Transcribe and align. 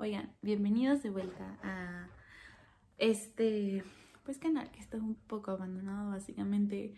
Oigan, 0.00 0.32
bienvenidos 0.42 1.02
de 1.02 1.10
vuelta 1.10 1.58
a 1.60 2.08
este 2.98 3.82
pues 4.22 4.38
canal 4.38 4.70
que 4.70 4.78
está 4.78 4.96
un 4.96 5.16
poco 5.16 5.50
abandonado 5.50 6.10
básicamente. 6.10 6.94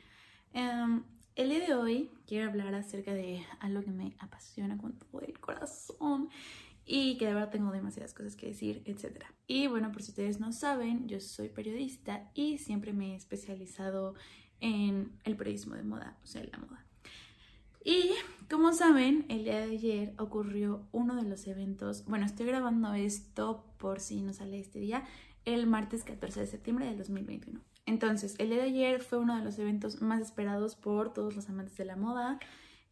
Em, 0.53 1.03
el 1.35 1.49
día 1.49 1.61
de 1.61 1.75
hoy 1.75 2.11
quiero 2.27 2.51
hablar 2.51 2.75
acerca 2.75 3.15
de 3.15 3.43
algo 3.61 3.83
que 3.83 3.91
me 3.91 4.15
apasiona 4.19 4.77
con 4.77 4.99
todo 4.99 5.23
el 5.23 5.41
corazón 5.41 6.29
y 6.85 7.17
que 7.17 7.25
de 7.25 7.33
verdad 7.33 7.49
tengo 7.49 7.73
demasiadas 7.73 8.13
cosas 8.13 8.37
que 8.37 8.49
decir, 8.49 8.83
etc. 8.85 9.25
Y 9.47 9.67
bueno, 9.67 9.93
por 9.93 10.03
si 10.03 10.11
ustedes 10.11 10.39
no 10.39 10.53
saben, 10.53 11.09
yo 11.09 11.21
soy 11.21 11.49
periodista 11.49 12.31
y 12.35 12.59
siempre 12.59 12.93
me 12.93 13.13
he 13.13 13.17
especializado 13.17 14.15
en 14.61 15.19
el 15.25 15.37
periodismo 15.37 15.75
de 15.75 15.85
moda, 15.85 16.19
o 16.23 16.27
sea, 16.27 16.45
la 16.45 16.59
moda. 16.59 16.90
Y 17.83 18.11
como 18.51 18.73
saben, 18.73 19.25
el 19.29 19.45
día 19.45 19.59
de 19.59 19.73
ayer 19.73 20.15
ocurrió 20.19 20.87
uno 20.93 21.17
de 21.17 21.23
los 21.23 21.47
eventos, 21.47 22.05
bueno, 22.07 22.27
estoy 22.27 22.47
grabando 22.47 22.93
esto 22.95 23.65
por 23.79 24.01
si 24.01 24.23
no 24.23 24.33
sale 24.33 24.61
este 24.61 24.81
día, 24.81 25.05
el 25.45 25.67
martes 25.67 26.05
14 26.05 26.41
de 26.41 26.47
septiembre 26.47 26.87
del 26.87 26.99
2021. 26.99 27.61
Entonces, 27.87 28.35
el 28.39 28.51
día 28.51 28.59
de 28.59 28.65
ayer 28.65 29.03
fue 29.03 29.19
uno 29.19 29.37
de 29.37 29.45
los 29.45 29.59
eventos 29.59 30.03
más 30.03 30.21
esperados 30.21 30.77
por 30.77 31.13
todos 31.13 31.35
los 31.35 31.49
amantes 31.49 31.77
de 31.77 31.85
la 31.87 31.97
moda, 31.97 32.39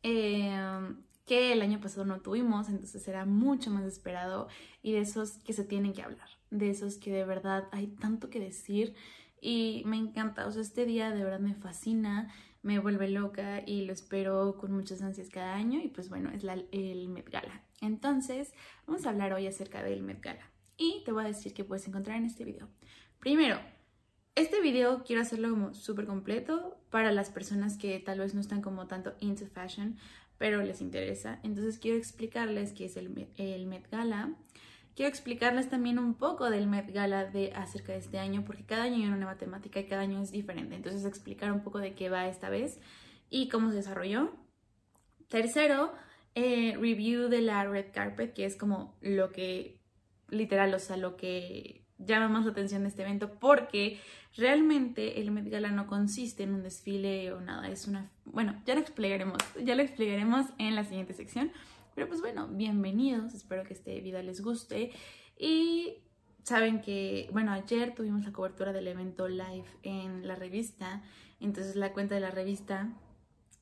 em, 0.02 0.96
que 1.26 1.52
el 1.52 1.60
año 1.60 1.80
pasado 1.80 2.06
no 2.06 2.20
tuvimos, 2.20 2.68
entonces 2.68 3.06
era 3.06 3.26
mucho 3.26 3.70
más 3.70 3.84
esperado 3.84 4.48
y 4.82 4.92
de 4.92 5.00
esos 5.00 5.32
que 5.38 5.52
se 5.52 5.64
tienen 5.64 5.92
que 5.92 6.02
hablar, 6.02 6.28
de 6.50 6.70
esos 6.70 6.96
que 6.96 7.12
de 7.12 7.24
verdad 7.24 7.68
hay 7.70 7.88
tanto 7.88 8.30
que 8.30 8.40
decir. 8.40 8.94
Y 9.40 9.82
me 9.84 9.96
encanta, 9.98 10.46
o 10.46 10.52
sea, 10.52 10.62
este 10.62 10.86
día 10.86 11.10
de 11.10 11.22
verdad 11.22 11.40
me 11.40 11.54
fascina 11.54 12.32
me 12.62 12.78
vuelve 12.78 13.08
loca 13.08 13.62
y 13.64 13.84
lo 13.84 13.92
espero 13.92 14.56
con 14.58 14.72
muchas 14.72 15.02
ansias 15.02 15.28
cada 15.30 15.54
año 15.54 15.80
y 15.80 15.88
pues 15.88 16.08
bueno, 16.08 16.30
es 16.30 16.44
el 16.72 17.08
Met 17.08 17.30
Gala. 17.30 17.62
Entonces, 17.80 18.52
vamos 18.86 19.06
a 19.06 19.10
hablar 19.10 19.32
hoy 19.32 19.46
acerca 19.46 19.82
del 19.82 20.02
Met 20.02 20.20
Gala 20.20 20.50
y 20.76 21.02
te 21.04 21.12
voy 21.12 21.24
a 21.24 21.28
decir 21.28 21.54
qué 21.54 21.64
puedes 21.64 21.86
encontrar 21.86 22.16
en 22.16 22.24
este 22.24 22.44
video. 22.44 22.68
Primero, 23.18 23.58
este 24.34 24.60
video 24.60 25.02
quiero 25.04 25.22
hacerlo 25.22 25.50
como 25.50 25.74
súper 25.74 26.06
completo 26.06 26.78
para 26.90 27.12
las 27.12 27.30
personas 27.30 27.76
que 27.76 27.98
tal 27.98 28.20
vez 28.20 28.34
no 28.34 28.40
están 28.40 28.62
como 28.62 28.86
tanto 28.86 29.14
into 29.20 29.46
fashion, 29.46 29.96
pero 30.38 30.62
les 30.62 30.80
interesa. 30.80 31.40
Entonces 31.42 31.78
quiero 31.78 31.98
explicarles 31.98 32.72
qué 32.72 32.84
es 32.84 32.96
el, 32.96 33.28
el 33.36 33.66
Met 33.66 33.90
Gala, 33.90 34.34
Quiero 34.98 35.10
explicarles 35.10 35.70
también 35.70 36.00
un 36.00 36.14
poco 36.14 36.50
del 36.50 36.66
Met 36.66 36.92
Gala 36.92 37.24
de 37.24 37.52
acerca 37.52 37.92
de 37.92 37.98
este 37.98 38.18
año, 38.18 38.42
porque 38.44 38.64
cada 38.64 38.82
año 38.82 38.96
hay 38.96 39.06
una 39.06 39.16
nueva 39.16 39.36
temática 39.36 39.78
y 39.78 39.84
cada 39.86 40.02
año 40.02 40.20
es 40.20 40.32
diferente. 40.32 40.74
Entonces 40.74 41.04
explicar 41.04 41.52
un 41.52 41.62
poco 41.62 41.78
de 41.78 41.94
qué 41.94 42.10
va 42.10 42.26
esta 42.26 42.50
vez 42.50 42.80
y 43.30 43.48
cómo 43.48 43.70
se 43.70 43.76
desarrolló. 43.76 44.32
Tercero, 45.28 45.92
eh, 46.34 46.76
review 46.80 47.28
de 47.28 47.42
la 47.42 47.64
red 47.64 47.92
carpet, 47.92 48.34
que 48.34 48.44
es 48.44 48.56
como 48.56 48.96
lo 49.00 49.30
que, 49.30 49.80
literal, 50.30 50.74
o 50.74 50.80
sea, 50.80 50.96
lo 50.96 51.16
que 51.16 51.84
llama 51.98 52.28
más 52.28 52.44
la 52.44 52.50
atención 52.50 52.82
de 52.82 52.88
este 52.88 53.02
evento, 53.02 53.38
porque 53.38 54.00
realmente 54.36 55.20
el 55.20 55.30
Met 55.30 55.48
Gala 55.48 55.70
no 55.70 55.86
consiste 55.86 56.42
en 56.42 56.54
un 56.54 56.64
desfile 56.64 57.32
o 57.32 57.40
nada, 57.40 57.68
es 57.68 57.86
una... 57.86 58.10
Bueno, 58.24 58.60
ya 58.66 58.74
lo 58.74 58.80
explicaremos, 58.80 59.38
ya 59.62 59.76
lo 59.76 59.82
explicaremos 59.82 60.46
en 60.58 60.74
la 60.74 60.82
siguiente 60.82 61.14
sección. 61.14 61.52
Pero 61.98 62.06
pues 62.06 62.20
bueno, 62.20 62.46
bienvenidos, 62.46 63.34
espero 63.34 63.64
que 63.64 63.74
este 63.74 64.00
video 64.00 64.22
les 64.22 64.40
guste 64.40 64.92
y 65.36 65.94
saben 66.44 66.80
que, 66.80 67.28
bueno, 67.32 67.50
ayer 67.50 67.92
tuvimos 67.92 68.24
la 68.24 68.30
cobertura 68.30 68.72
del 68.72 68.86
evento 68.86 69.26
live 69.26 69.64
en 69.82 70.24
la 70.24 70.36
revista, 70.36 71.02
entonces 71.40 71.74
la 71.74 71.92
cuenta 71.92 72.14
de 72.14 72.20
la 72.20 72.30
revista 72.30 72.92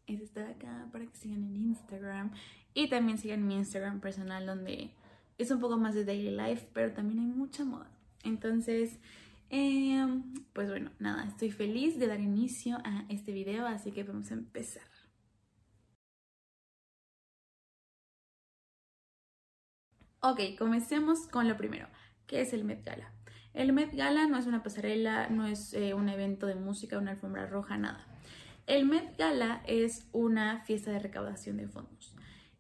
es 0.07 0.21
esta 0.21 0.45
de 0.45 0.51
acá 0.53 0.87
para 0.93 1.07
que 1.07 1.17
sigan 1.17 1.45
en 1.45 1.57
Instagram 1.57 2.31
y 2.75 2.91
también 2.91 3.17
sigan 3.17 3.47
mi 3.47 3.55
Instagram 3.55 4.01
personal 4.01 4.45
donde 4.45 4.91
es 5.39 5.51
un 5.51 5.59
poco 5.59 5.79
más 5.79 5.95
de 5.95 6.05
daily 6.05 6.37
life, 6.37 6.69
pero 6.75 6.93
también 6.93 7.21
hay 7.21 7.27
mucha 7.29 7.65
moda. 7.65 7.91
Entonces, 8.23 8.99
em, 9.49 10.35
pues 10.53 10.69
bueno, 10.69 10.91
nada, 10.99 11.25
estoy 11.25 11.53
feliz 11.53 11.99
de 11.99 12.07
dar 12.07 12.21
inicio 12.21 12.77
a 12.85 13.07
este 13.09 13.33
video, 13.33 13.67
así 13.67 13.93
que 13.93 14.05
vamos 14.05 14.31
a 14.31 14.35
empezar. 14.35 14.96
Ok, 20.21 20.41
comencemos 20.59 21.29
con 21.29 21.47
lo 21.47 21.57
primero, 21.57 21.89
¿qué 22.27 22.41
es 22.41 22.53
el 22.53 22.65
Met 22.65 22.85
Gala? 22.85 23.13
El 23.53 23.73
Met 23.73 23.95
Gala 23.95 24.27
no 24.27 24.39
es 24.39 24.47
una 24.47 24.63
pasarela, 24.63 25.29
no 25.29 25.47
es 25.47 25.75
eh, 25.75 25.95
un 25.95 26.09
evento 26.09 26.47
de 26.47 26.55
música, 26.55 26.99
una 26.99 27.13
alfombra 27.13 27.47
roja, 27.47 27.77
nada. 27.77 28.07
El 28.67 28.87
Met 28.87 29.17
Gala 29.19 29.63
es 29.67 30.09
una 30.13 30.61
fiesta 30.65 30.91
de 30.91 30.99
recaudación 30.99 31.59
de 31.59 31.69
fondos 31.69 32.15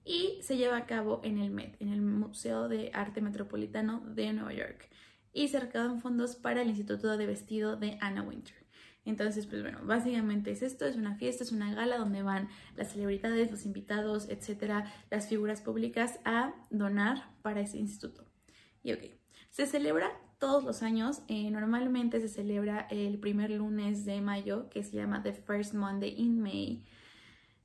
y 0.04 0.38
se 0.42 0.56
lleva 0.56 0.76
a 0.76 0.86
cabo 0.86 1.20
en 1.24 1.38
el 1.38 1.50
Met, 1.50 1.80
en 1.80 1.92
el 1.92 2.02
Museo 2.02 2.68
de 2.68 2.90
Arte 2.94 3.20
Metropolitano 3.20 4.00
de 4.00 4.32
Nueva 4.32 4.52
York, 4.52 4.88
y 5.32 5.48
se 5.48 5.58
recaudan 5.58 6.00
fondos 6.00 6.36
para 6.36 6.62
el 6.62 6.68
Instituto 6.68 7.16
de 7.16 7.26
Vestido 7.26 7.76
de 7.76 7.98
Anna 8.00 8.22
Winter. 8.22 8.65
Entonces, 9.06 9.46
pues 9.46 9.62
bueno, 9.62 9.78
básicamente 9.84 10.50
es 10.50 10.62
esto, 10.62 10.84
es 10.84 10.96
una 10.96 11.14
fiesta, 11.14 11.44
es 11.44 11.52
una 11.52 11.72
gala 11.72 11.96
donde 11.96 12.22
van 12.22 12.48
las 12.76 12.92
celebridades, 12.92 13.50
los 13.52 13.64
invitados, 13.64 14.28
etcétera, 14.28 14.92
las 15.10 15.28
figuras 15.28 15.62
públicas 15.62 16.18
a 16.24 16.54
donar 16.70 17.30
para 17.40 17.60
ese 17.60 17.78
instituto. 17.78 18.26
Y 18.82 18.92
ok, 18.92 19.00
se 19.50 19.66
celebra 19.66 20.10
todos 20.38 20.64
los 20.64 20.82
años, 20.82 21.22
eh, 21.28 21.50
normalmente 21.52 22.20
se 22.20 22.28
celebra 22.28 22.88
el 22.90 23.18
primer 23.18 23.50
lunes 23.52 24.04
de 24.04 24.20
mayo, 24.20 24.68
que 24.70 24.82
se 24.82 24.96
llama 24.96 25.22
The 25.22 25.32
First 25.32 25.74
Monday 25.74 26.14
in 26.16 26.40
May. 26.40 26.84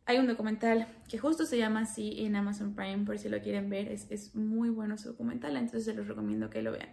Hay 0.06 0.20
un 0.20 0.28
documental 0.28 0.88
que 1.10 1.18
justo 1.18 1.46
se 1.46 1.58
llama 1.58 1.82
así 1.82 2.24
en 2.24 2.36
Amazon 2.36 2.76
Prime, 2.76 3.04
por 3.04 3.18
si 3.18 3.30
lo 3.30 3.42
quieren 3.42 3.68
ver, 3.70 3.88
es, 3.88 4.10
es 4.12 4.36
muy 4.36 4.70
bueno 4.70 4.98
su 4.98 5.10
documental, 5.10 5.58
entonces 5.58 5.86
se 5.86 5.96
los 5.96 6.08
recomiendo 6.08 6.52
que 6.52 6.62
lo 6.62 6.72
vean. 6.72 6.90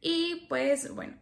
Y 0.00 0.46
pues 0.48 0.92
bueno, 0.94 1.14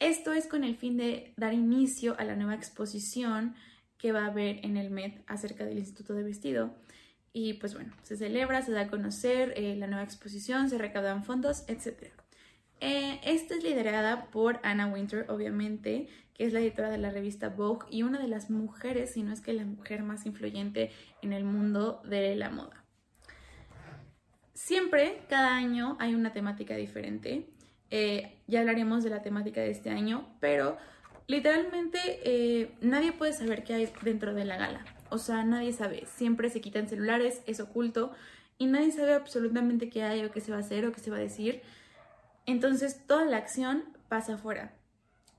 esto 0.00 0.32
es 0.32 0.46
con 0.46 0.64
el 0.64 0.76
fin 0.76 0.96
de 0.96 1.32
dar 1.36 1.54
inicio 1.54 2.16
a 2.18 2.24
la 2.24 2.36
nueva 2.36 2.54
exposición 2.54 3.54
que 3.98 4.12
va 4.12 4.24
a 4.24 4.26
haber 4.26 4.64
en 4.64 4.76
el 4.76 4.90
MED 4.90 5.12
acerca 5.26 5.64
del 5.64 5.78
Instituto 5.78 6.14
de 6.14 6.22
Vestido. 6.22 6.74
Y 7.32 7.54
pues 7.54 7.74
bueno, 7.74 7.92
se 8.02 8.16
celebra, 8.16 8.62
se 8.62 8.72
da 8.72 8.82
a 8.82 8.88
conocer 8.88 9.52
eh, 9.56 9.76
la 9.76 9.86
nueva 9.86 10.04
exposición, 10.04 10.70
se 10.70 10.78
recaudan 10.78 11.24
fondos, 11.24 11.64
etc. 11.68 12.12
Eh, 12.80 13.20
esta 13.24 13.56
es 13.56 13.64
liderada 13.64 14.26
por 14.26 14.60
Anna 14.62 14.86
Winter, 14.86 15.26
obviamente, 15.28 16.08
que 16.34 16.46
es 16.46 16.52
la 16.52 16.60
editora 16.60 16.90
de 16.90 16.98
la 16.98 17.10
revista 17.10 17.48
Vogue 17.48 17.86
y 17.90 18.04
una 18.04 18.20
de 18.20 18.28
las 18.28 18.50
mujeres, 18.50 19.12
si 19.14 19.24
no 19.24 19.32
es 19.32 19.40
que 19.40 19.52
la 19.52 19.64
mujer 19.64 20.04
más 20.04 20.26
influyente 20.26 20.92
en 21.22 21.32
el 21.32 21.44
mundo 21.44 22.00
de 22.04 22.36
la 22.36 22.50
moda. 22.50 22.84
Siempre, 24.54 25.22
cada 25.28 25.56
año, 25.56 25.96
hay 25.98 26.14
una 26.14 26.32
temática 26.32 26.76
diferente. 26.76 27.48
Eh, 27.90 28.34
ya 28.46 28.60
hablaremos 28.60 29.02
de 29.04 29.10
la 29.10 29.22
temática 29.22 29.60
de 29.60 29.70
este 29.70 29.90
año, 29.90 30.28
pero 30.40 30.76
literalmente 31.26 31.98
eh, 32.24 32.70
nadie 32.80 33.12
puede 33.12 33.32
saber 33.32 33.64
qué 33.64 33.74
hay 33.74 33.92
dentro 34.02 34.34
de 34.34 34.44
la 34.44 34.56
gala. 34.56 34.84
O 35.10 35.18
sea, 35.18 35.44
nadie 35.44 35.72
sabe. 35.72 36.04
Siempre 36.06 36.50
se 36.50 36.60
quitan 36.60 36.88
celulares, 36.88 37.42
es 37.46 37.60
oculto 37.60 38.12
y 38.58 38.66
nadie 38.66 38.90
sabe 38.90 39.14
absolutamente 39.14 39.88
qué 39.88 40.02
hay 40.02 40.24
o 40.24 40.30
qué 40.30 40.40
se 40.40 40.50
va 40.50 40.58
a 40.58 40.60
hacer 40.60 40.84
o 40.86 40.92
qué 40.92 41.00
se 41.00 41.10
va 41.10 41.16
a 41.16 41.20
decir. 41.20 41.62
Entonces 42.46 43.06
toda 43.06 43.24
la 43.24 43.36
acción 43.36 43.84
pasa 44.08 44.34
afuera, 44.34 44.72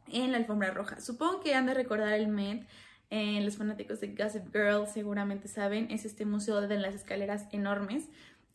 en 0.08 0.32
la 0.32 0.38
alfombra 0.38 0.72
roja. 0.72 1.00
Supongo 1.00 1.42
que 1.42 1.56
han 1.56 1.66
de 1.66 1.74
recordar 1.74 2.14
el 2.14 2.28
Met. 2.28 2.66
Eh, 3.12 3.42
los 3.42 3.58
fanáticos 3.58 4.00
de 4.00 4.14
Gossip 4.14 4.54
Girl 4.54 4.86
seguramente 4.86 5.48
saben, 5.48 5.90
es 5.90 6.06
este 6.06 6.26
museo 6.26 6.62
de 6.62 6.78
las 6.78 6.94
escaleras 6.94 7.48
enormes 7.52 8.08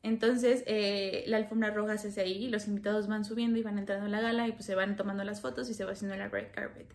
entonces, 0.04 0.65
eh, 0.66 1.25
la 1.28 1.38
alfombra 1.38 1.70
roja 1.70 1.97
se 1.97 2.09
hace 2.09 2.20
ahí, 2.20 2.48
los 2.48 2.69
invitados 2.69 3.09
van 3.09 3.25
subiendo 3.25 3.59
y 3.59 3.62
van 3.62 3.78
entrando 3.78 4.04
a 4.04 4.09
la 4.10 4.20
gala 4.20 4.47
y 4.47 4.53
pues 4.53 4.66
se 4.66 4.75
van 4.75 4.97
tomando 4.97 5.25
las 5.25 5.41
fotos 5.41 5.70
y 5.70 5.75
se 5.75 5.87
va 5.87 5.92
haciendo 5.92 6.15
la 6.15 6.28
red 6.28 6.48
carpet. 6.53 6.94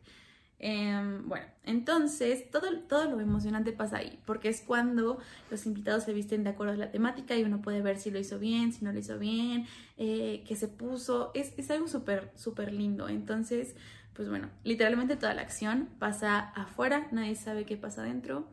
Em, 0.59 1.27
bueno, 1.27 1.47
entonces 1.63 2.51
todo, 2.51 2.67
todo 2.87 3.09
lo 3.09 3.19
emocionante 3.19 3.71
pasa 3.71 3.97
ahí, 3.97 4.19
porque 4.27 4.49
es 4.49 4.61
cuando 4.61 5.17
los 5.49 5.65
invitados 5.65 6.03
se 6.03 6.13
visten 6.13 6.43
de 6.43 6.51
acuerdo 6.51 6.73
a 6.73 6.77
la 6.77 6.91
temática 6.91 7.35
y 7.35 7.43
uno 7.43 7.63
puede 7.63 7.81
ver 7.81 7.97
si 7.97 8.11
lo 8.11 8.19
hizo 8.19 8.37
bien, 8.37 8.73
si 8.73 8.85
no 8.85 8.91
lo 8.91 8.99
hizo 8.99 9.17
bien, 9.17 9.65
eh, 9.97 10.43
qué 10.47 10.55
se 10.55 10.67
puso. 10.67 11.31
Es, 11.33 11.57
es 11.57 11.71
algo 11.71 11.87
súper, 11.87 12.31
súper 12.35 12.71
lindo. 12.71 13.09
Entonces, 13.09 13.75
pues 14.13 14.29
bueno, 14.29 14.49
literalmente 14.63 15.15
toda 15.15 15.33
la 15.33 15.41
acción 15.41 15.89
pasa 15.97 16.37
afuera, 16.49 17.07
nadie 17.11 17.33
sabe 17.33 17.65
qué 17.65 17.75
pasa 17.75 18.03
adentro. 18.03 18.47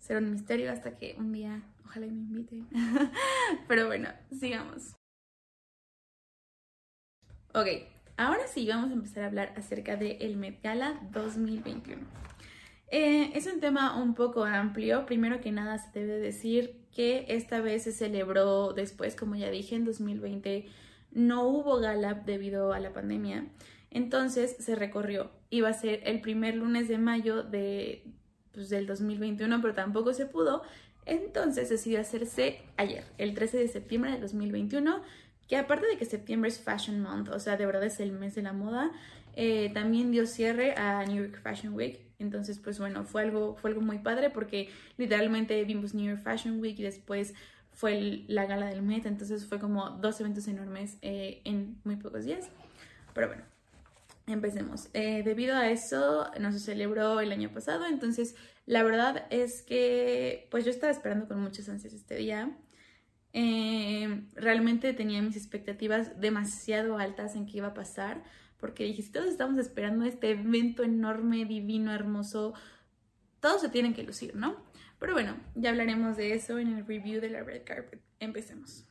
Será 0.00 0.18
un 0.18 0.32
misterio 0.32 0.72
hasta 0.72 0.96
que 0.96 1.14
un 1.20 1.32
día 1.32 1.62
Ojalá 1.86 2.06
me 2.06 2.12
inviten. 2.12 2.66
Pero 3.68 3.86
bueno, 3.86 4.08
sigamos. 4.36 4.96
Ok, 7.54 7.66
ahora 8.16 8.46
sí 8.48 8.66
vamos 8.68 8.90
a 8.90 8.94
empezar 8.94 9.22
a 9.22 9.26
hablar 9.28 9.54
acerca 9.56 9.96
del 9.96 10.16
el 10.20 10.36
Met 10.36 10.60
Gala 10.62 11.00
2021. 11.12 12.02
Eh, 12.88 13.30
es 13.34 13.46
un 13.46 13.60
tema 13.60 14.00
un 14.02 14.14
poco 14.14 14.44
amplio. 14.44 15.06
Primero 15.06 15.40
que 15.40 15.52
nada 15.52 15.78
se 15.78 16.00
debe 16.00 16.18
decir 16.18 16.86
que 16.92 17.26
esta 17.28 17.60
vez 17.60 17.84
se 17.84 17.92
celebró 17.92 18.72
después, 18.72 19.14
como 19.14 19.36
ya 19.36 19.50
dije, 19.50 19.76
en 19.76 19.84
2020 19.84 20.66
no 21.12 21.48
hubo 21.48 21.78
gala 21.78 22.14
debido 22.14 22.72
a 22.72 22.80
la 22.80 22.92
pandemia. 22.92 23.46
Entonces 23.90 24.56
se 24.58 24.74
recorrió. 24.74 25.30
Iba 25.50 25.68
a 25.68 25.72
ser 25.72 26.00
el 26.04 26.20
primer 26.20 26.56
lunes 26.56 26.88
de 26.88 26.98
mayo 26.98 27.44
de, 27.44 28.04
pues, 28.52 28.68
del 28.70 28.86
2021, 28.86 29.60
pero 29.62 29.74
tampoco 29.74 30.12
se 30.12 30.26
pudo. 30.26 30.62
Entonces 31.06 31.68
decidió 31.68 32.00
hacerse 32.00 32.60
ayer, 32.76 33.04
el 33.16 33.34
13 33.34 33.58
de 33.58 33.68
septiembre 33.68 34.10
de 34.10 34.18
2021, 34.18 35.02
que 35.48 35.56
aparte 35.56 35.86
de 35.86 35.96
que 35.96 36.04
septiembre 36.04 36.48
es 36.48 36.58
Fashion 36.58 37.00
Month, 37.00 37.28
o 37.28 37.38
sea, 37.38 37.56
de 37.56 37.64
verdad 37.64 37.84
es 37.84 38.00
el 38.00 38.12
mes 38.12 38.34
de 38.34 38.42
la 38.42 38.52
moda, 38.52 38.90
eh, 39.36 39.70
también 39.72 40.10
dio 40.10 40.26
cierre 40.26 40.74
a 40.76 41.04
New 41.04 41.22
York 41.22 41.40
Fashion 41.42 41.74
Week. 41.74 42.00
Entonces, 42.18 42.58
pues 42.58 42.78
bueno, 42.78 43.04
fue 43.04 43.22
algo, 43.22 43.54
fue 43.54 43.70
algo 43.70 43.82
muy 43.82 43.98
padre 43.98 44.30
porque 44.30 44.70
literalmente 44.96 45.62
vimos 45.64 45.94
New 45.94 46.06
York 46.06 46.22
Fashion 46.22 46.60
Week 46.60 46.78
y 46.78 46.82
después 46.82 47.34
fue 47.72 48.24
la 48.26 48.46
gala 48.46 48.66
del 48.66 48.82
Met, 48.82 49.04
entonces 49.04 49.46
fue 49.46 49.58
como 49.58 49.90
dos 49.90 50.18
eventos 50.20 50.48
enormes 50.48 50.96
eh, 51.02 51.42
en 51.44 51.78
muy 51.84 51.96
pocos 51.96 52.24
días. 52.24 52.48
Pero 53.12 53.28
bueno, 53.28 53.42
empecemos. 54.26 54.88
Eh, 54.94 55.22
debido 55.22 55.54
a 55.54 55.68
eso, 55.68 56.30
no 56.40 56.50
se 56.52 56.58
celebró 56.58 57.20
el 57.20 57.30
año 57.32 57.50
pasado, 57.50 57.86
entonces 57.86 58.34
la 58.66 58.82
verdad 58.82 59.26
es 59.30 59.62
que 59.62 60.48
pues 60.50 60.64
yo 60.64 60.70
estaba 60.70 60.92
esperando 60.92 61.26
con 61.26 61.40
muchas 61.40 61.68
ansias 61.68 61.94
este 61.94 62.16
día. 62.16 62.56
realmente 64.34 64.92
tenía 64.92 65.22
mis 65.22 65.36
expectativas 65.36 66.20
demasiado 66.20 66.98
altas 66.98 67.34
en 67.36 67.46
qué 67.46 67.58
iba 67.58 67.68
a 67.68 67.74
pasar 67.74 68.22
porque 68.58 68.84
dije, 68.84 69.02
si 69.02 69.12
todos 69.12 69.28
estamos 69.28 69.58
esperando 69.58 70.04
este 70.04 70.30
evento 70.30 70.82
enorme, 70.82 71.44
divino, 71.44 71.92
hermoso, 71.92 72.54
todos 73.40 73.60
se 73.60 73.68
tienen 73.68 73.94
que 73.94 74.02
lucir, 74.02 74.34
¿no? 74.34 74.56
Pero 74.98 75.12
bueno, 75.12 75.36
ya 75.54 75.70
hablaremos 75.70 76.16
de 76.16 76.32
eso 76.32 76.58
en 76.58 76.74
el 76.74 76.86
review 76.86 77.20
de 77.20 77.30
la 77.30 77.42
Red 77.42 77.64
Carpet. 77.64 78.00
Empecemos. 78.18 78.86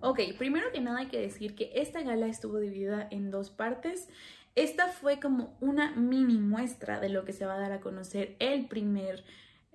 Ok, 0.00 0.20
primero 0.38 0.70
que 0.72 0.80
nada 0.80 1.00
hay 1.00 1.08
que 1.08 1.20
decir 1.20 1.54
que 1.56 1.72
esta 1.74 2.02
gala 2.02 2.28
estuvo 2.28 2.58
dividida 2.58 3.08
en 3.10 3.30
dos 3.30 3.50
partes. 3.50 4.08
Esta 4.56 4.88
fue 4.88 5.20
como 5.20 5.56
una 5.60 5.94
mini 5.94 6.38
muestra 6.38 6.98
de 6.98 7.10
lo 7.10 7.24
que 7.24 7.34
se 7.34 7.44
va 7.44 7.54
a 7.54 7.58
dar 7.58 7.72
a 7.72 7.80
conocer 7.80 8.36
el 8.38 8.66
primer, 8.66 9.22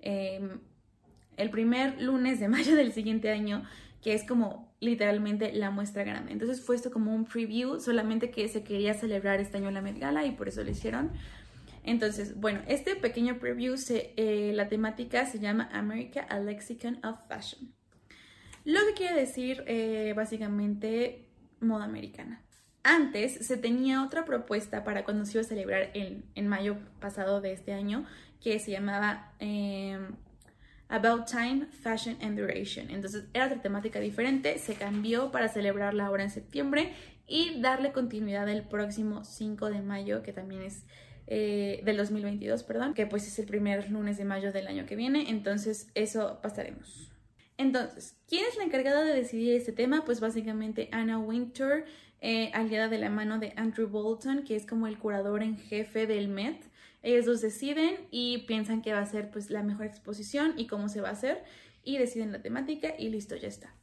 em, 0.00 0.60
el 1.36 1.50
primer 1.50 2.02
lunes 2.02 2.40
de 2.40 2.48
mayo 2.56 2.74
del 2.74 2.92
siguiente 2.92 3.30
año, 3.30 3.62
que 4.02 4.14
es 4.14 4.24
como 4.26 4.74
literalmente 4.80 5.52
la 5.52 5.70
muestra 5.70 6.02
grande. 6.02 6.32
Entonces 6.32 6.60
fue 6.60 6.74
esto 6.74 6.90
como 6.90 7.14
un 7.14 7.24
preview, 7.24 7.78
solamente 7.78 8.32
que 8.32 8.48
se 8.48 8.64
quería 8.64 8.94
celebrar 8.94 9.40
este 9.40 9.58
año 9.58 9.70
la 9.70 9.80
Met 9.80 9.98
Gala 9.98 10.26
y 10.26 10.32
por 10.32 10.48
eso 10.48 10.64
lo 10.64 10.70
hicieron. 10.70 11.12
Entonces, 11.84 12.38
bueno, 12.40 12.60
este 12.66 12.96
pequeño 12.96 13.38
preview, 13.38 13.76
eh, 13.88 14.52
la 14.54 14.68
temática 14.68 15.26
se 15.26 15.38
llama 15.38 15.68
America, 15.72 16.22
a 16.22 16.40
Lexicon 16.40 16.98
of 17.04 17.18
Fashion. 17.28 17.72
Lo 18.64 18.80
que 18.86 18.94
quiere 18.94 19.20
decir 19.20 19.62
eh, 19.66 20.12
básicamente 20.16 21.28
moda 21.60 21.84
americana. 21.84 22.42
Antes 22.84 23.46
se 23.46 23.56
tenía 23.56 24.04
otra 24.04 24.24
propuesta 24.24 24.82
para 24.82 25.04
cuando 25.04 25.24
se 25.24 25.32
iba 25.32 25.42
a 25.42 25.44
celebrar 25.44 25.90
en, 25.94 26.24
en 26.34 26.48
mayo 26.48 26.76
pasado 27.00 27.40
de 27.40 27.52
este 27.52 27.72
año, 27.72 28.04
que 28.40 28.58
se 28.58 28.72
llamaba 28.72 29.32
em, 29.38 30.16
About 30.88 31.26
Time, 31.26 31.66
Fashion 31.70 32.18
and 32.20 32.38
Duration. 32.38 32.90
Entonces 32.90 33.24
era 33.32 33.46
otra 33.46 33.62
temática 33.62 34.00
diferente, 34.00 34.58
se 34.58 34.74
cambió 34.74 35.30
para 35.30 35.48
celebrarla 35.48 36.06
ahora 36.06 36.24
en 36.24 36.30
septiembre 36.30 36.92
y 37.26 37.60
darle 37.60 37.92
continuidad 37.92 38.48
el 38.48 38.64
próximo 38.64 39.24
5 39.24 39.70
de 39.70 39.80
mayo, 39.80 40.22
que 40.22 40.32
también 40.32 40.62
es 40.62 40.84
eh, 41.28 41.80
del 41.84 41.96
2022, 41.96 42.64
perdón, 42.64 42.94
que 42.94 43.06
pues 43.06 43.26
es 43.26 43.38
el 43.38 43.46
primer 43.46 43.90
lunes 43.90 44.18
de 44.18 44.24
mayo 44.24 44.52
del 44.52 44.66
año 44.66 44.86
que 44.86 44.96
viene, 44.96 45.30
entonces 45.30 45.88
eso 45.94 46.40
pasaremos. 46.42 47.12
Entonces, 47.58 48.16
¿quién 48.26 48.44
es 48.46 48.56
la 48.56 48.64
encargada 48.64 49.04
de 49.04 49.14
decidir 49.14 49.54
este 49.54 49.72
tema? 49.72 50.04
Pues 50.04 50.20
básicamente 50.20 50.88
Anna 50.90 51.18
Winter, 51.18 51.84
eh, 52.24 52.52
aliada 52.54 52.88
de 52.88 52.98
la 52.98 53.10
mano 53.10 53.40
de 53.40 53.52
Andrew 53.56 53.88
Bolton, 53.88 54.44
que 54.44 54.54
es 54.54 54.64
como 54.64 54.86
el 54.86 54.96
curador 54.96 55.42
en 55.42 55.58
jefe 55.58 56.06
del 56.06 56.28
Met. 56.28 56.62
Ellos 57.02 57.26
dos 57.26 57.40
deciden 57.40 57.96
y 58.12 58.44
piensan 58.46 58.80
que 58.80 58.92
va 58.92 59.00
a 59.00 59.06
ser 59.06 59.32
pues 59.32 59.50
la 59.50 59.64
mejor 59.64 59.86
exposición 59.86 60.54
y 60.56 60.68
cómo 60.68 60.88
se 60.88 61.00
va 61.00 61.08
a 61.08 61.12
hacer 61.12 61.42
y 61.82 61.98
deciden 61.98 62.30
la 62.30 62.40
temática 62.40 62.94
y 62.96 63.08
listo, 63.08 63.34
ya 63.34 63.48
está. 63.48 63.74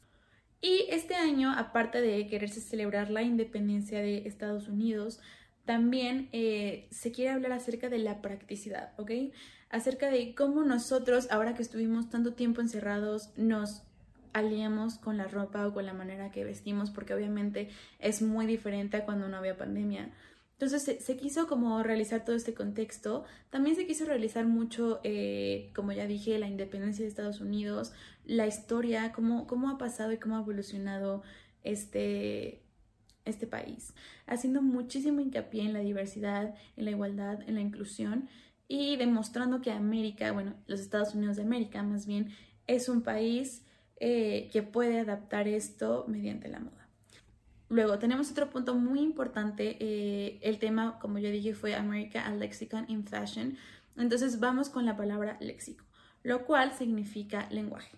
Y 0.62 0.86
este 0.90 1.16
año, 1.16 1.52
aparte 1.52 2.00
de 2.00 2.28
quererse 2.28 2.62
celebrar 2.62 3.12
la 3.12 3.24
independencia 3.24 4.00
de 4.00 4.26
Estados 4.26 4.70
Unidos, 4.70 5.20
también 5.66 6.30
eh, 6.32 6.88
se 6.92 7.12
quiere 7.12 7.32
hablar 7.32 7.52
acerca 7.52 7.90
de 7.90 8.00
la 8.00 8.22
practicidad, 8.22 8.94
¿ok? 8.98 9.12
Acerca 9.70 10.10
de 10.10 10.34
cómo 10.34 10.64
nosotros, 10.64 11.28
ahora 11.30 11.56
que 11.56 11.62
estuvimos 11.62 12.10
tanto 12.10 12.36
tiempo 12.36 12.62
encerrados, 12.62 13.32
nos 13.36 13.84
aliamos 14.34 14.98
con 14.98 15.18
la 15.18 15.28
ropa 15.28 15.68
o 15.68 15.74
con 15.74 15.86
la 15.86 15.94
manera 15.94 16.32
que 16.32 16.44
vestimos, 16.44 16.92
porque 16.92 17.14
obviamente 17.14 17.70
es 18.00 18.22
muy 18.22 18.46
diferente 18.46 18.98
a 18.98 19.06
cuando 19.06 19.28
no 19.28 19.38
había 19.38 19.58
pandemia. 19.58 20.12
Entonces 20.60 21.04
se, 21.04 21.16
quiso 21.16 21.48
como 21.48 21.82
realizar 21.84 22.26
todo 22.26 22.36
este 22.36 22.54
contexto. 22.54 23.24
También 23.50 23.78
se 23.78 23.88
quiso 23.88 24.04
realizar 24.06 24.46
mucho, 24.46 25.00
eh, 25.06 25.72
como 25.74 25.94
ya 25.94 26.06
dije, 26.06 26.38
la 26.38 26.50
independencia 26.50 27.04
de 27.04 27.10
Estados 27.10 27.40
Unidos, 27.40 27.94
la 28.26 28.46
historia, 28.46 29.14
cómo, 29.14 29.48
cómo 29.48 29.70
ha 29.70 29.78
pasado 29.78 30.12
y 30.12 30.18
cómo 30.18 30.36
ha 30.36 30.42
evolucionado 30.42 31.24
este, 31.64 32.62
este 33.24 33.48
país, 33.48 33.94
haciendo 34.28 34.62
muchísimo 34.62 35.22
hincapié 35.22 35.64
en 35.64 35.72
la 35.72 35.80
diversidad, 35.80 36.54
en 36.76 36.86
la 36.86 36.92
igualdad, 36.92 37.42
en 37.48 37.56
la 37.56 37.62
inclusión 37.62 38.28
y 38.68 38.98
demostrando 38.98 39.62
que 39.62 39.72
América, 39.72 40.32
bueno, 40.32 40.56
los 40.68 40.80
Estados 40.80 41.16
Unidos 41.16 41.38
de 41.38 41.44
América 41.44 41.82
más 41.84 42.06
bien, 42.06 42.30
es 42.68 42.88
un 42.90 43.02
país 43.02 43.64
eh, 44.00 44.50
que 44.52 44.64
puede 44.64 45.00
adaptar 45.00 45.48
esto 45.48 46.06
mediante 46.08 46.48
la 46.48 46.60
moda. 46.60 46.88
Luego 47.70 48.00
tenemos 48.00 48.32
otro 48.32 48.50
punto 48.50 48.74
muy 48.76 49.00
importante. 49.00 49.78
Eh, 49.80 50.40
el 50.42 50.58
tema, 50.58 50.98
como 51.00 51.20
ya 51.20 51.30
dije, 51.30 51.54
fue 51.54 51.76
America 51.76 52.26
a 52.26 52.34
Lexicon 52.34 52.86
in 52.88 53.06
Fashion. 53.06 53.58
Entonces 53.96 54.40
vamos 54.40 54.70
con 54.70 54.86
la 54.86 54.98
palabra 54.98 55.38
léxico, 55.40 55.86
lo 56.24 56.46
cual 56.46 56.74
significa 56.74 57.48
lenguaje. 57.52 57.92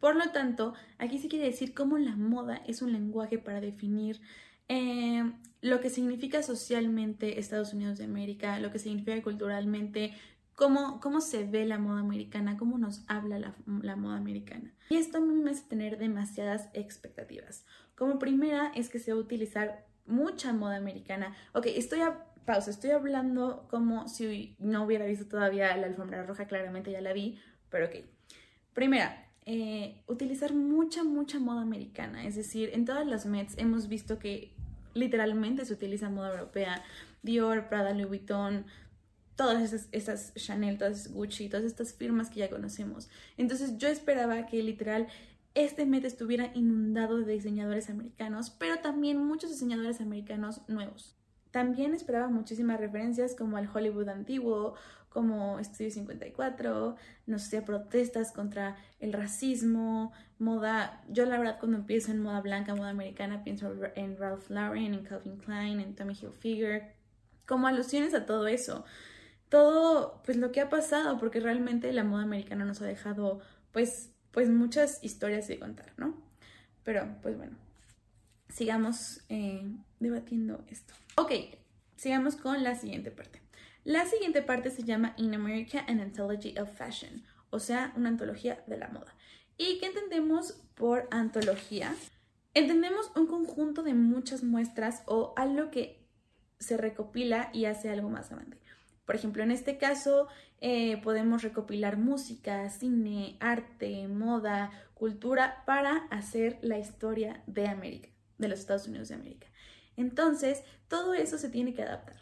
Por 0.00 0.16
lo 0.16 0.30
tanto, 0.30 0.72
aquí 0.98 1.18
se 1.18 1.28
quiere 1.28 1.44
decir 1.44 1.74
cómo 1.74 1.98
la 1.98 2.16
moda 2.16 2.62
es 2.66 2.80
un 2.80 2.92
lenguaje 2.92 3.38
para 3.38 3.60
definir 3.60 4.20
eh, 4.68 5.30
lo 5.60 5.80
que 5.80 5.90
significa 5.90 6.42
socialmente 6.42 7.38
Estados 7.38 7.74
Unidos 7.74 7.98
de 7.98 8.04
América, 8.04 8.58
lo 8.58 8.70
que 8.72 8.78
significa 8.78 9.20
culturalmente, 9.22 10.14
cómo, 10.60 11.00
cómo 11.00 11.22
se 11.22 11.44
ve 11.44 11.64
la 11.64 11.78
moda 11.78 12.00
americana, 12.00 12.58
cómo 12.58 12.76
nos 12.76 13.02
habla 13.06 13.38
la, 13.38 13.54
la 13.80 13.96
moda 13.96 14.18
americana. 14.18 14.74
Y 14.90 14.96
esto 14.96 15.16
a 15.16 15.20
mí 15.22 15.32
me 15.32 15.52
hace 15.52 15.62
tener 15.66 15.96
demasiadas 15.96 16.68
expectativas. 16.74 17.64
Como 17.96 18.18
primera 18.18 18.70
es 18.74 18.90
que 18.90 18.98
se 18.98 19.10
va 19.10 19.16
a 19.18 19.22
utilizar 19.22 19.86
mucha 20.04 20.52
moda 20.52 20.76
americana. 20.76 21.34
Ok, 21.54 21.64
estoy 21.68 22.02
a 22.02 22.26
pausa, 22.44 22.70
estoy 22.70 22.90
hablando 22.90 23.68
como 23.70 24.06
si 24.06 24.54
no 24.58 24.84
hubiera 24.84 25.06
visto 25.06 25.24
todavía 25.24 25.74
la 25.78 25.86
alfombra 25.86 26.24
roja, 26.24 26.46
claramente 26.46 26.92
ya 26.92 27.00
la 27.00 27.14
vi, 27.14 27.40
pero 27.70 27.86
ok. 27.86 28.04
Primera, 28.74 29.30
eh, 29.46 30.02
utilizar 30.08 30.52
mucha, 30.52 31.04
mucha 31.04 31.38
moda 31.38 31.62
americana. 31.62 32.26
Es 32.26 32.36
decir, 32.36 32.68
en 32.74 32.84
todas 32.84 33.06
las 33.06 33.24
Mets 33.24 33.56
hemos 33.56 33.88
visto 33.88 34.18
que 34.18 34.52
literalmente 34.92 35.64
se 35.64 35.72
utiliza 35.72 36.10
moda 36.10 36.32
europea. 36.32 36.82
Dior, 37.22 37.68
Prada, 37.70 37.92
Louis 37.92 38.08
Vuitton, 38.08 38.66
todas 39.40 39.62
esas, 39.62 39.88
esas 39.90 40.34
Chanel, 40.34 40.76
todas 40.76 41.14
Gucci, 41.14 41.48
todas 41.48 41.64
estas 41.64 41.94
firmas 41.94 42.28
que 42.28 42.40
ya 42.40 42.50
conocemos. 42.50 43.08
Entonces 43.38 43.78
yo 43.78 43.88
esperaba 43.88 44.44
que 44.44 44.62
literal 44.62 45.06
este 45.54 45.86
Met 45.86 46.04
estuviera 46.04 46.50
inundado 46.54 47.16
de 47.16 47.32
diseñadores 47.32 47.88
americanos, 47.88 48.50
pero 48.50 48.80
también 48.80 49.16
muchos 49.16 49.48
diseñadores 49.48 50.02
americanos 50.02 50.60
nuevos. 50.68 51.16
También 51.52 51.94
esperaba 51.94 52.28
muchísimas 52.28 52.78
referencias 52.78 53.34
como 53.34 53.56
al 53.56 53.66
Hollywood 53.74 54.10
antiguo, 54.10 54.74
como 55.08 55.58
Studio 55.64 55.90
54, 55.90 56.96
no 57.24 57.38
sé, 57.38 57.62
protestas 57.62 58.32
contra 58.32 58.76
el 58.98 59.14
racismo, 59.14 60.12
moda. 60.38 61.02
Yo 61.08 61.24
la 61.24 61.38
verdad 61.38 61.56
cuando 61.58 61.78
empiezo 61.78 62.10
en 62.10 62.20
moda 62.20 62.42
blanca, 62.42 62.74
moda 62.74 62.90
americana, 62.90 63.42
pienso 63.42 63.72
en 63.94 64.18
Ralph 64.18 64.50
Lauren, 64.50 64.92
en 64.92 65.02
Calvin 65.02 65.38
Klein, 65.38 65.80
en 65.80 65.94
Tommy 65.94 66.12
Hilfiger, 66.12 66.92
como 67.46 67.68
alusiones 67.68 68.12
a 68.12 68.26
todo 68.26 68.46
eso. 68.46 68.84
Todo, 69.50 70.22
pues 70.24 70.38
lo 70.38 70.52
que 70.52 70.62
ha 70.62 70.70
pasado, 70.70 71.18
porque 71.18 71.40
realmente 71.40 71.92
la 71.92 72.04
moda 72.04 72.22
americana 72.22 72.64
nos 72.64 72.80
ha 72.80 72.86
dejado, 72.86 73.40
pues, 73.72 74.14
pues 74.30 74.48
muchas 74.48 75.04
historias 75.04 75.46
de 75.48 75.58
contar, 75.58 75.92
¿no? 75.98 76.14
Pero 76.84 77.06
pues 77.20 77.36
bueno, 77.36 77.58
sigamos 78.48 79.20
eh, 79.28 79.62
debatiendo 79.98 80.64
esto. 80.68 80.94
Ok, 81.16 81.32
sigamos 81.96 82.36
con 82.36 82.62
la 82.62 82.74
siguiente 82.74 83.10
parte. 83.10 83.42
La 83.84 84.06
siguiente 84.06 84.42
parte 84.42 84.70
se 84.70 84.84
llama 84.84 85.14
In 85.16 85.34
America 85.34 85.84
an 85.88 86.00
Anthology 86.00 86.56
of 86.58 86.70
Fashion, 86.70 87.24
o 87.50 87.58
sea, 87.58 87.92
una 87.96 88.08
antología 88.08 88.62
de 88.66 88.76
la 88.76 88.88
moda. 88.88 89.14
¿Y 89.56 89.78
qué 89.78 89.86
entendemos 89.86 90.62
por 90.74 91.08
antología? 91.10 91.94
Entendemos 92.54 93.10
un 93.16 93.26
conjunto 93.26 93.82
de 93.82 93.94
muchas 93.94 94.42
muestras 94.42 95.02
o 95.06 95.34
algo 95.36 95.70
que 95.70 96.06
se 96.58 96.76
recopila 96.76 97.50
y 97.52 97.64
hace 97.64 97.90
algo 97.90 98.08
más 98.08 98.30
grande. 98.30 98.59
Por 99.10 99.16
ejemplo, 99.16 99.42
en 99.42 99.50
este 99.50 99.76
caso 99.76 100.28
eh, 100.60 101.02
podemos 101.02 101.42
recopilar 101.42 101.96
música, 101.96 102.70
cine, 102.70 103.36
arte, 103.40 104.06
moda, 104.06 104.70
cultura 104.94 105.64
para 105.66 106.06
hacer 106.12 106.60
la 106.62 106.78
historia 106.78 107.42
de 107.48 107.66
América, 107.66 108.08
de 108.38 108.46
los 108.46 108.60
Estados 108.60 108.86
Unidos 108.86 109.08
de 109.08 109.16
América. 109.16 109.48
Entonces, 109.96 110.62
todo 110.86 111.14
eso 111.14 111.38
se 111.38 111.48
tiene 111.48 111.74
que 111.74 111.82
adaptar. 111.82 112.20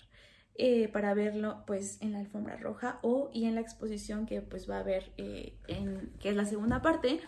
Eh, 0.54 0.88
para 0.88 1.12
verlo 1.12 1.62
pues 1.66 1.98
en 2.00 2.12
la 2.12 2.20
alfombra 2.20 2.56
roja 2.56 3.00
o 3.02 3.30
y 3.34 3.44
en 3.44 3.54
la 3.54 3.60
exposición 3.60 4.24
que 4.24 4.40
pues 4.40 4.68
va 4.68 4.78
a 4.78 4.80
haber 4.80 5.12
eh, 5.18 5.52
en, 5.68 6.10
que 6.20 6.30
es 6.30 6.36
la 6.36 6.46
segunda 6.46 6.80
parte 6.80 7.20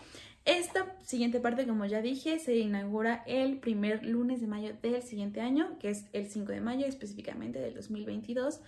Esta 0.43 0.97
siguiente 1.03 1.39
parte, 1.39 1.67
como 1.67 1.85
ya 1.85 2.01
dije, 2.01 2.39
se 2.39 2.57
inaugura 2.57 3.23
el 3.27 3.59
primer 3.59 4.03
lunes 4.03 4.41
de 4.41 4.47
mayo 4.47 4.73
del 4.81 5.03
siguiente 5.03 5.39
año, 5.39 5.77
que 5.77 5.91
es 5.91 6.07
el 6.13 6.31
5 6.31 6.51
de 6.51 6.61
mayo 6.61 6.87
específicamente 6.87 7.59
del 7.59 7.75
2022. 7.75 8.59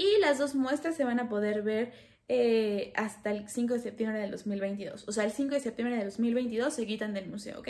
Y 0.00 0.18
las 0.22 0.38
dos 0.38 0.54
muestras 0.54 0.96
se 0.96 1.04
van 1.04 1.20
a 1.20 1.28
poder 1.28 1.60
ver 1.60 1.92
eh, 2.26 2.90
hasta 2.96 3.32
el 3.32 3.50
5 3.50 3.74
de 3.74 3.80
septiembre 3.80 4.18
del 4.18 4.30
2022. 4.30 5.06
O 5.06 5.12
sea, 5.12 5.24
el 5.24 5.30
5 5.30 5.56
de 5.56 5.60
septiembre 5.60 5.98
del 5.98 6.06
2022 6.06 6.72
se 6.72 6.86
quitan 6.86 7.12
del 7.12 7.28
museo, 7.28 7.60
¿ok? 7.60 7.68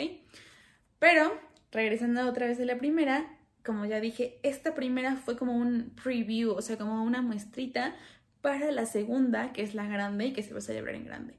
Pero, 0.97 1.37
regresando 1.73 2.25
otra 2.25 2.47
vez 2.47 2.57
a 2.61 2.63
la 2.63 2.77
primera, 2.77 3.37
como 3.65 3.85
ya 3.85 3.99
dije, 3.99 4.39
esta 4.43 4.73
primera 4.75 5.17
fue 5.17 5.35
como 5.35 5.57
un 5.57 5.93
preview, 6.01 6.51
o 6.51 6.61
sea, 6.61 6.77
como 6.77 7.03
una 7.03 7.21
muestrita 7.21 7.97
para 8.39 8.71
la 8.71 8.85
segunda, 8.85 9.51
que 9.51 9.61
es 9.61 9.75
la 9.75 9.85
grande 9.85 10.27
y 10.27 10.31
que 10.31 10.41
se 10.41 10.53
va 10.53 10.59
a 10.59 10.61
celebrar 10.61 10.95
en 10.95 11.03
grande. 11.03 11.35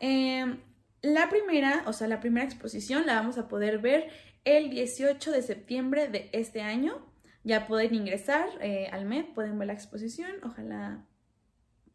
Eh, 0.00 0.56
la 1.02 1.28
primera, 1.28 1.84
o 1.86 1.92
sea, 1.92 2.08
la 2.08 2.18
primera 2.18 2.44
exposición 2.44 3.06
la 3.06 3.14
vamos 3.14 3.38
a 3.38 3.46
poder 3.46 3.78
ver 3.78 4.10
el 4.42 4.70
18 4.70 5.30
de 5.30 5.42
septiembre 5.42 6.08
de 6.08 6.30
este 6.32 6.62
año. 6.62 7.09
Ya 7.42 7.66
pueden 7.66 7.94
ingresar 7.94 8.48
eh, 8.60 8.88
al 8.92 9.06
MED, 9.06 9.26
pueden 9.34 9.58
ver 9.58 9.68
la 9.68 9.72
exposición, 9.72 10.32
ojalá 10.42 11.04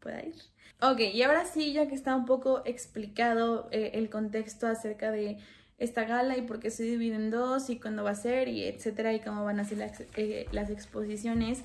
pueda 0.00 0.24
ir. 0.24 0.34
Ok, 0.80 1.00
y 1.00 1.22
ahora 1.22 1.44
sí, 1.44 1.72
ya 1.72 1.86
que 1.86 1.94
está 1.94 2.16
un 2.16 2.26
poco 2.26 2.62
explicado 2.66 3.68
eh, 3.70 3.92
el 3.94 4.10
contexto 4.10 4.66
acerca 4.66 5.10
de 5.10 5.38
esta 5.78 6.04
gala 6.04 6.36
y 6.36 6.42
por 6.42 6.58
qué 6.58 6.70
se 6.70 6.82
divide 6.82 7.14
en 7.14 7.30
dos 7.30 7.70
y 7.70 7.78
cuándo 7.78 8.02
va 8.02 8.10
a 8.10 8.14
ser 8.14 8.48
y 8.48 8.64
etcétera 8.64 9.12
y 9.12 9.20
cómo 9.20 9.44
van 9.44 9.60
a 9.60 9.64
ser 9.64 9.78
las, 9.78 10.00
eh, 10.16 10.46
las 10.52 10.70
exposiciones 10.70 11.62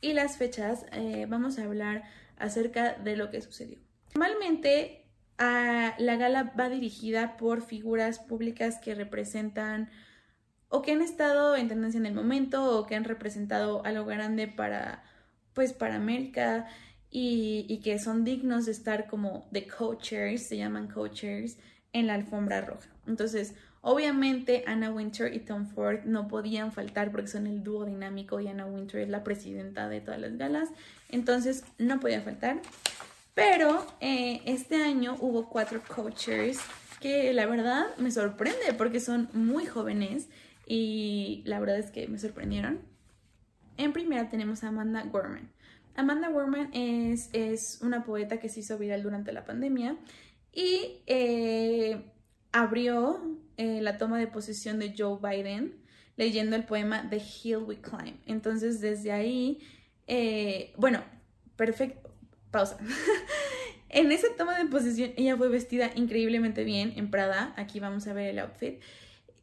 y 0.00 0.12
las 0.12 0.36
fechas, 0.36 0.84
vamos 1.28 1.58
a 1.58 1.64
hablar 1.64 2.02
acerca 2.36 2.92
de 2.92 3.16
lo 3.16 3.30
que 3.30 3.40
sucedió. 3.40 3.78
Normalmente 4.14 5.06
la 5.38 6.16
gala 6.16 6.52
va 6.58 6.68
dirigida 6.68 7.38
por 7.38 7.62
figuras 7.62 8.18
públicas 8.18 8.78
que 8.82 8.94
representan 8.94 9.88
o 10.74 10.82
que 10.82 10.90
han 10.90 11.02
estado 11.02 11.54
en 11.54 11.68
tendencia 11.68 11.98
en 11.98 12.06
el 12.06 12.14
momento 12.14 12.76
o 12.76 12.84
que 12.84 12.96
han 12.96 13.04
representado 13.04 13.84
algo 13.84 14.06
grande 14.06 14.48
para 14.48 15.04
pues 15.52 15.72
para 15.72 15.94
América 15.94 16.66
y, 17.12 17.64
y 17.68 17.78
que 17.78 18.00
son 18.00 18.24
dignos 18.24 18.66
de 18.66 18.72
estar 18.72 19.06
como 19.06 19.46
de 19.52 19.68
co-chairs, 19.68 20.48
se 20.48 20.56
llaman 20.56 20.88
co-chairs 20.88 21.58
en 21.92 22.08
la 22.08 22.14
alfombra 22.14 22.60
roja. 22.60 22.88
Entonces, 23.06 23.54
obviamente 23.82 24.64
Anna 24.66 24.90
Winter 24.90 25.32
y 25.32 25.38
Tom 25.38 25.68
Ford 25.68 26.00
no 26.06 26.26
podían 26.26 26.72
faltar 26.72 27.12
porque 27.12 27.28
son 27.28 27.46
el 27.46 27.62
dúo 27.62 27.84
dinámico 27.84 28.40
y 28.40 28.48
Anna 28.48 28.66
Winter 28.66 29.00
es 29.02 29.08
la 29.08 29.22
presidenta 29.22 29.88
de 29.88 30.00
todas 30.00 30.20
las 30.20 30.36
galas, 30.36 30.70
entonces 31.08 31.62
no 31.78 32.00
podía 32.00 32.20
faltar. 32.20 32.60
Pero 33.34 33.86
eh, 34.00 34.42
este 34.44 34.82
año 34.82 35.14
hubo 35.20 35.48
cuatro 35.48 35.80
coaches 35.86 36.58
que 37.00 37.32
la 37.32 37.46
verdad 37.46 37.86
me 37.96 38.10
sorprende 38.10 38.74
porque 38.76 38.98
son 38.98 39.28
muy 39.34 39.66
jóvenes 39.66 40.28
y 40.66 41.42
la 41.46 41.60
verdad 41.60 41.78
es 41.78 41.90
que 41.90 42.06
me 42.08 42.18
sorprendieron. 42.18 42.80
En 43.76 43.92
primera 43.92 44.28
tenemos 44.28 44.64
a 44.64 44.68
Amanda 44.68 45.02
Gorman. 45.04 45.50
Amanda 45.96 46.28
Gorman 46.28 46.70
es, 46.72 47.30
es 47.32 47.80
una 47.82 48.04
poeta 48.04 48.38
que 48.38 48.48
se 48.48 48.60
hizo 48.60 48.78
viral 48.78 49.02
durante 49.02 49.32
la 49.32 49.44
pandemia 49.44 49.96
y 50.52 51.02
eh, 51.06 52.02
abrió 52.52 53.38
eh, 53.56 53.80
la 53.80 53.98
toma 53.98 54.18
de 54.18 54.26
posesión 54.26 54.78
de 54.78 54.94
Joe 54.96 55.18
Biden 55.22 55.76
leyendo 56.16 56.56
el 56.56 56.64
poema 56.64 57.08
The 57.10 57.18
Hill 57.18 57.58
We 57.58 57.80
Climb. 57.80 58.16
Entonces 58.26 58.80
desde 58.80 59.12
ahí, 59.12 59.60
bueno, 60.76 61.02
perfecto, 61.56 62.10
pausa. 62.50 62.78
en 63.88 64.10
esa 64.12 64.26
toma 64.36 64.58
de 64.58 64.66
posición 64.66 65.12
ella 65.16 65.36
fue 65.36 65.48
vestida 65.48 65.90
increíblemente 65.94 66.64
bien 66.64 66.92
en 66.96 67.10
Prada, 67.10 67.54
aquí 67.56 67.80
vamos 67.80 68.06
a 68.06 68.12
ver 68.12 68.30
el 68.30 68.40
outfit, 68.40 68.80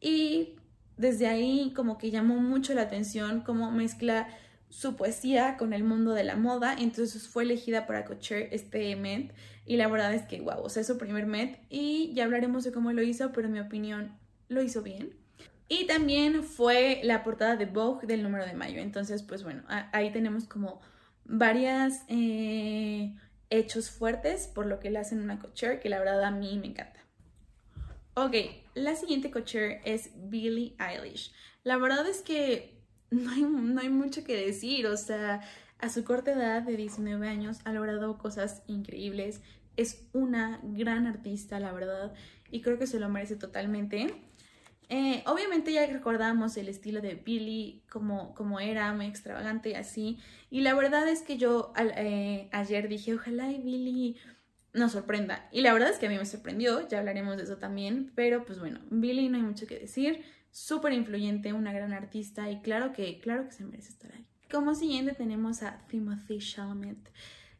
y 0.01 0.55
desde 1.01 1.27
ahí 1.27 1.73
como 1.75 1.97
que 1.97 2.11
llamó 2.11 2.35
mucho 2.35 2.73
la 2.73 2.83
atención 2.83 3.41
cómo 3.41 3.71
mezcla 3.71 4.27
su 4.69 4.95
poesía 4.95 5.57
con 5.57 5.73
el 5.73 5.83
mundo 5.83 6.13
de 6.13 6.23
la 6.23 6.37
moda, 6.37 6.75
entonces 6.77 7.27
fue 7.27 7.43
elegida 7.43 7.87
para 7.87 8.05
cocher 8.05 8.47
este 8.51 8.95
Met 8.95 9.33
y 9.65 9.75
la 9.75 9.87
verdad 9.87 10.13
es 10.13 10.21
que 10.23 10.39
wow, 10.39 10.61
o 10.61 10.67
es 10.67 10.87
su 10.87 10.97
primer 10.97 11.25
Met 11.25 11.59
y 11.69 12.13
ya 12.13 12.23
hablaremos 12.23 12.63
de 12.63 12.71
cómo 12.71 12.93
lo 12.93 13.01
hizo, 13.01 13.31
pero 13.33 13.47
en 13.47 13.53
mi 13.53 13.59
opinión 13.59 14.17
lo 14.47 14.61
hizo 14.61 14.81
bien. 14.81 15.15
Y 15.67 15.87
también 15.87 16.43
fue 16.43 17.01
la 17.03 17.23
portada 17.23 17.55
de 17.55 17.65
Vogue 17.65 18.05
del 18.05 18.23
número 18.23 18.45
de 18.45 18.53
mayo, 18.53 18.79
entonces 18.79 19.23
pues 19.23 19.43
bueno, 19.43 19.63
ahí 19.67 20.11
tenemos 20.11 20.45
como 20.45 20.81
varias 21.25 22.03
eh, 22.07 23.15
hechos 23.49 23.89
fuertes 23.89 24.47
por 24.47 24.67
lo 24.67 24.79
que 24.79 24.91
le 24.91 24.99
hacen 24.99 25.21
una 25.21 25.39
cocher 25.39 25.79
que 25.79 25.89
la 25.89 25.99
verdad 25.99 26.23
a 26.23 26.31
mí 26.31 26.59
me 26.59 26.67
encanta. 26.67 26.99
Ok, 28.13 28.35
la 28.73 28.95
siguiente 28.95 29.31
cocher 29.31 29.81
es 29.85 30.11
Billie 30.15 30.75
Eilish. 30.79 31.33
La 31.63 31.77
verdad 31.77 32.07
es 32.07 32.21
que 32.21 32.81
no 33.09 33.31
hay, 33.31 33.41
no 33.41 33.81
hay 33.81 33.89
mucho 33.89 34.23
que 34.23 34.35
decir, 34.35 34.87
o 34.87 34.97
sea, 34.97 35.41
a 35.79 35.89
su 35.89 36.03
corta 36.03 36.31
edad 36.33 36.61
de 36.61 36.77
19 36.77 37.27
años 37.27 37.59
ha 37.65 37.73
logrado 37.73 38.17
cosas 38.17 38.63
increíbles. 38.67 39.41
Es 39.77 40.07
una 40.13 40.59
gran 40.63 41.07
artista, 41.07 41.59
la 41.59 41.71
verdad, 41.71 42.13
y 42.49 42.61
creo 42.61 42.77
que 42.77 42.87
se 42.87 42.99
lo 42.99 43.09
merece 43.09 43.35
totalmente. 43.35 44.13
Eh, 44.89 45.23
obviamente 45.25 45.71
ya 45.71 45.87
recordamos 45.87 46.57
el 46.57 46.67
estilo 46.67 46.99
de 46.99 47.15
Billy, 47.15 47.81
como, 47.89 48.35
como 48.35 48.59
era, 48.59 48.93
muy 48.93 49.05
extravagante 49.05 49.69
y 49.69 49.73
así. 49.73 50.19
Y 50.49 50.61
la 50.61 50.73
verdad 50.73 51.07
es 51.07 51.21
que 51.21 51.37
yo 51.37 51.71
eh, 51.77 52.49
ayer 52.51 52.89
dije, 52.89 53.15
ojalá 53.15 53.49
y 53.51 53.59
Billy 53.59 54.17
nos 54.73 54.93
sorprenda. 54.93 55.47
Y 55.51 55.61
la 55.61 55.73
verdad 55.73 55.89
es 55.89 55.97
que 55.97 56.07
a 56.07 56.09
mí 56.09 56.17
me 56.17 56.25
sorprendió, 56.25 56.87
ya 56.87 56.99
hablaremos 56.99 57.37
de 57.37 57.43
eso 57.43 57.57
también. 57.57 58.11
Pero 58.15 58.45
pues 58.45 58.59
bueno, 58.59 58.79
Billy 58.89 59.29
no 59.29 59.37
hay 59.37 59.43
mucho 59.43 59.67
que 59.67 59.79
decir. 59.79 60.23
Súper 60.51 60.93
influyente, 60.93 61.53
una 61.53 61.71
gran 61.71 61.93
artista 61.93 62.49
y 62.51 62.61
claro 62.61 62.91
que, 62.91 63.19
claro 63.19 63.45
que 63.45 63.53
se 63.53 63.63
merece 63.63 63.89
estar 63.89 64.11
ahí. 64.13 64.25
Como 64.51 64.75
siguiente 64.75 65.13
tenemos 65.13 65.63
a 65.63 65.85
Timothy 65.87 66.39
Chalamet, 66.39 66.97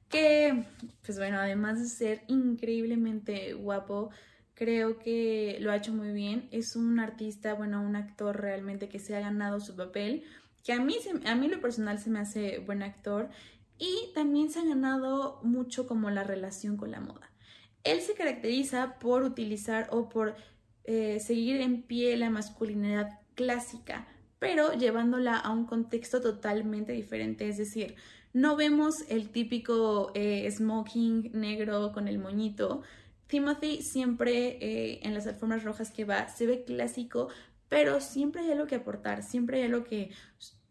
que 0.10 0.66
pues 1.06 1.18
bueno, 1.18 1.40
además 1.40 1.80
de 1.80 1.88
ser 1.88 2.24
increíblemente 2.28 3.54
guapo, 3.54 4.10
creo 4.56 5.00
que 5.00 5.58
lo 5.62 5.72
ha 5.72 5.78
hecho 5.78 5.94
muy 5.94 6.12
bien. 6.12 6.50
Es 6.52 6.76
un 6.76 7.00
artista, 7.00 7.54
bueno, 7.54 7.82
un 7.82 7.96
actor 7.96 8.42
realmente 8.42 8.90
que 8.90 9.00
se 9.00 9.16
ha 9.16 9.22
ganado 9.22 9.62
su 9.62 9.78
papel, 9.78 10.24
que 10.66 10.74
a 10.74 10.82
mí, 10.82 10.98
a 11.26 11.36
mí 11.36 11.48
lo 11.48 11.62
personal 11.62 11.98
se 11.98 12.10
me 12.10 12.20
hace 12.20 12.60
buen 12.60 12.84
actor 12.84 13.30
y 13.82 14.14
también 14.14 14.52
se 14.52 14.60
ha 14.60 14.64
ganado 14.64 15.40
mucho 15.42 15.88
como 15.88 16.12
la 16.12 16.24
relación 16.24 16.78
con 16.78 16.92
la 16.92 17.00
moda. 17.02 17.32
Él 17.84 18.00
se 18.02 18.14
caracteriza 18.14 19.00
por 19.00 19.24
utilizar 19.24 19.90
o 19.92 20.08
por 20.08 20.36
eh, 20.84 21.20
seguir 21.20 21.60
en 21.62 21.82
pie 21.82 22.16
la 22.16 22.30
masculinidad 22.30 23.20
clásica, 23.34 24.08
pero 24.38 24.74
llevándola 24.74 25.36
a 25.36 25.50
un 25.50 25.66
contexto 25.66 26.22
totalmente 26.22 26.92
diferente, 26.92 27.50
es 27.50 27.58
decir, 27.58 27.96
no 28.34 28.56
vemos 28.56 29.04
el 29.10 29.30
típico 29.30 30.12
eh, 30.14 30.50
smoking 30.52 31.32
negro 31.34 31.92
con 31.92 32.08
el 32.08 32.20
moñito, 32.20 32.84
Timothy 33.26 33.82
siempre 33.82 34.58
eh, 34.62 35.00
en 35.02 35.16
las 35.16 35.26
alfombras 35.26 35.64
rojas 35.64 35.90
que 35.90 36.06
va 36.06 36.28
se 36.28 36.46
ve 36.46 36.64
clásico, 36.64 37.30
pero 37.68 38.00
siempre 38.00 38.44
hay 38.44 38.52
algo 38.52 38.68
que 38.68 38.76
aportar, 38.76 39.24
siempre 39.24 39.58
hay 39.58 39.64
algo 39.64 39.86
que 39.86 40.12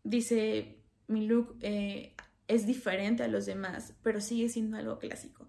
dice 0.05 0.77
mi 1.09 1.27
look 1.27 1.57
es 2.51 2.67
diferente 2.67 3.23
a 3.23 3.29
los 3.29 3.47
demás, 3.47 3.95
pero 4.03 4.21
sigue 4.21 4.49
siendo 4.49 4.77
algo 4.77 4.99
clásico. 4.99 5.47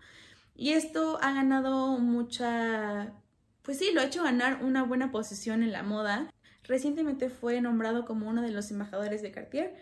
Y 0.55 0.71
esto 0.71 1.17
ha 1.21 1.33
ganado 1.33 1.97
mucha, 1.97 3.13
pues 3.63 3.79
sí, 3.79 3.91
lo 3.93 4.01
ha 4.01 4.05
hecho 4.05 4.23
ganar 4.23 4.63
una 4.63 4.83
buena 4.83 5.11
posición 5.11 5.63
en 5.63 5.71
la 5.71 5.83
moda. 5.83 6.31
Recientemente 6.63 7.29
fue 7.29 7.59
nombrado 7.61 8.05
como 8.05 8.29
uno 8.29 8.41
de 8.41 8.51
los 8.51 8.69
embajadores 8.69 9.21
de 9.21 9.31
Cartier, 9.31 9.75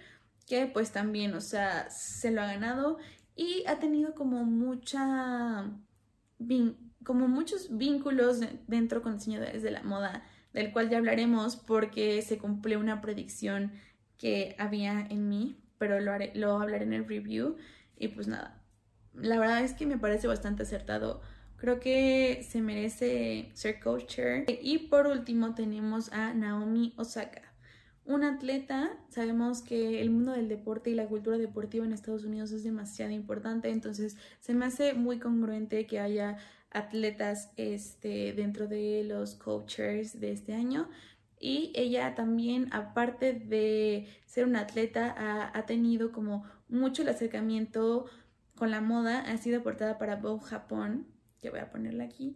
que 0.47 0.65
pues 0.67 0.91
también, 0.91 1.33
o 1.33 1.41
sea, 1.41 1.89
se 1.89 2.31
lo 2.31 2.41
ha 2.41 2.47
ganado 2.47 2.97
y 3.35 3.63
ha 3.67 3.79
tenido 3.79 4.15
como 4.15 4.43
mucha 4.45 5.69
como 7.03 7.27
muchos 7.27 7.77
vínculos 7.77 8.39
dentro 8.67 9.01
con 9.01 9.17
diseñadores 9.17 9.61
de 9.61 9.71
la 9.71 9.83
moda, 9.83 10.23
del 10.53 10.71
cual 10.71 10.89
ya 10.89 10.97
hablaremos 10.97 11.57
porque 11.57 12.21
se 12.21 12.37
cumplió 12.37 12.79
una 12.79 13.01
predicción 13.01 13.73
que 14.17 14.55
había 14.57 15.01
en 15.09 15.27
mí, 15.27 15.57
pero 15.79 15.99
lo, 15.99 16.11
haré, 16.11 16.31
lo 16.35 16.59
hablaré 16.59 16.83
en 16.83 16.93
el 16.93 17.07
review. 17.07 17.57
Y 17.97 18.09
pues 18.09 18.27
nada, 18.27 18.61
la 19.15 19.39
verdad 19.39 19.63
es 19.63 19.73
que 19.73 19.87
me 19.87 19.97
parece 19.97 20.27
bastante 20.27 20.63
acertado. 20.63 21.21
Creo 21.57 21.79
que 21.79 22.45
se 22.47 22.61
merece 22.61 23.49
ser 23.53 23.79
coacher. 23.79 24.45
Y 24.61 24.89
por 24.89 25.07
último 25.07 25.55
tenemos 25.55 26.13
a 26.13 26.33
Naomi 26.33 26.93
Osaka. 26.97 27.49
Una 28.05 28.35
atleta, 28.35 28.97
sabemos 29.09 29.61
que 29.61 30.01
el 30.01 30.09
mundo 30.09 30.31
del 30.31 30.47
deporte 30.47 30.89
y 30.89 30.95
la 30.95 31.07
cultura 31.07 31.37
deportiva 31.37 31.85
en 31.85 31.93
Estados 31.93 32.23
Unidos 32.23 32.51
es 32.51 32.63
demasiado 32.63 33.11
importante, 33.11 33.69
entonces 33.69 34.17
se 34.39 34.55
me 34.55 34.65
hace 34.65 34.95
muy 34.95 35.19
congruente 35.19 35.85
que 35.85 35.99
haya 35.99 36.37
atletas 36.71 37.51
este, 37.55 38.33
dentro 38.33 38.67
de 38.67 39.03
los 39.03 39.35
coaches 39.35 40.19
de 40.19 40.31
este 40.31 40.53
año. 40.53 40.89
Y 41.39 41.71
ella 41.73 42.15
también, 42.15 42.67
aparte 42.73 43.33
de 43.33 44.07
ser 44.25 44.45
una 44.45 44.61
atleta, 44.61 45.15
ha, 45.53 45.65
tenido 45.65 46.11
como 46.11 46.43
mucho 46.67 47.01
el 47.01 47.09
acercamiento 47.09 48.05
con 48.55 48.71
la 48.71 48.81
moda. 48.81 49.21
Ha 49.21 49.37
sido 49.37 49.63
portada 49.63 49.97
para 49.97 50.17
Vogue 50.17 50.45
Japón, 50.45 51.07
que 51.39 51.49
voy 51.49 51.59
a 51.59 51.71
ponerla 51.71 52.03
aquí. 52.03 52.35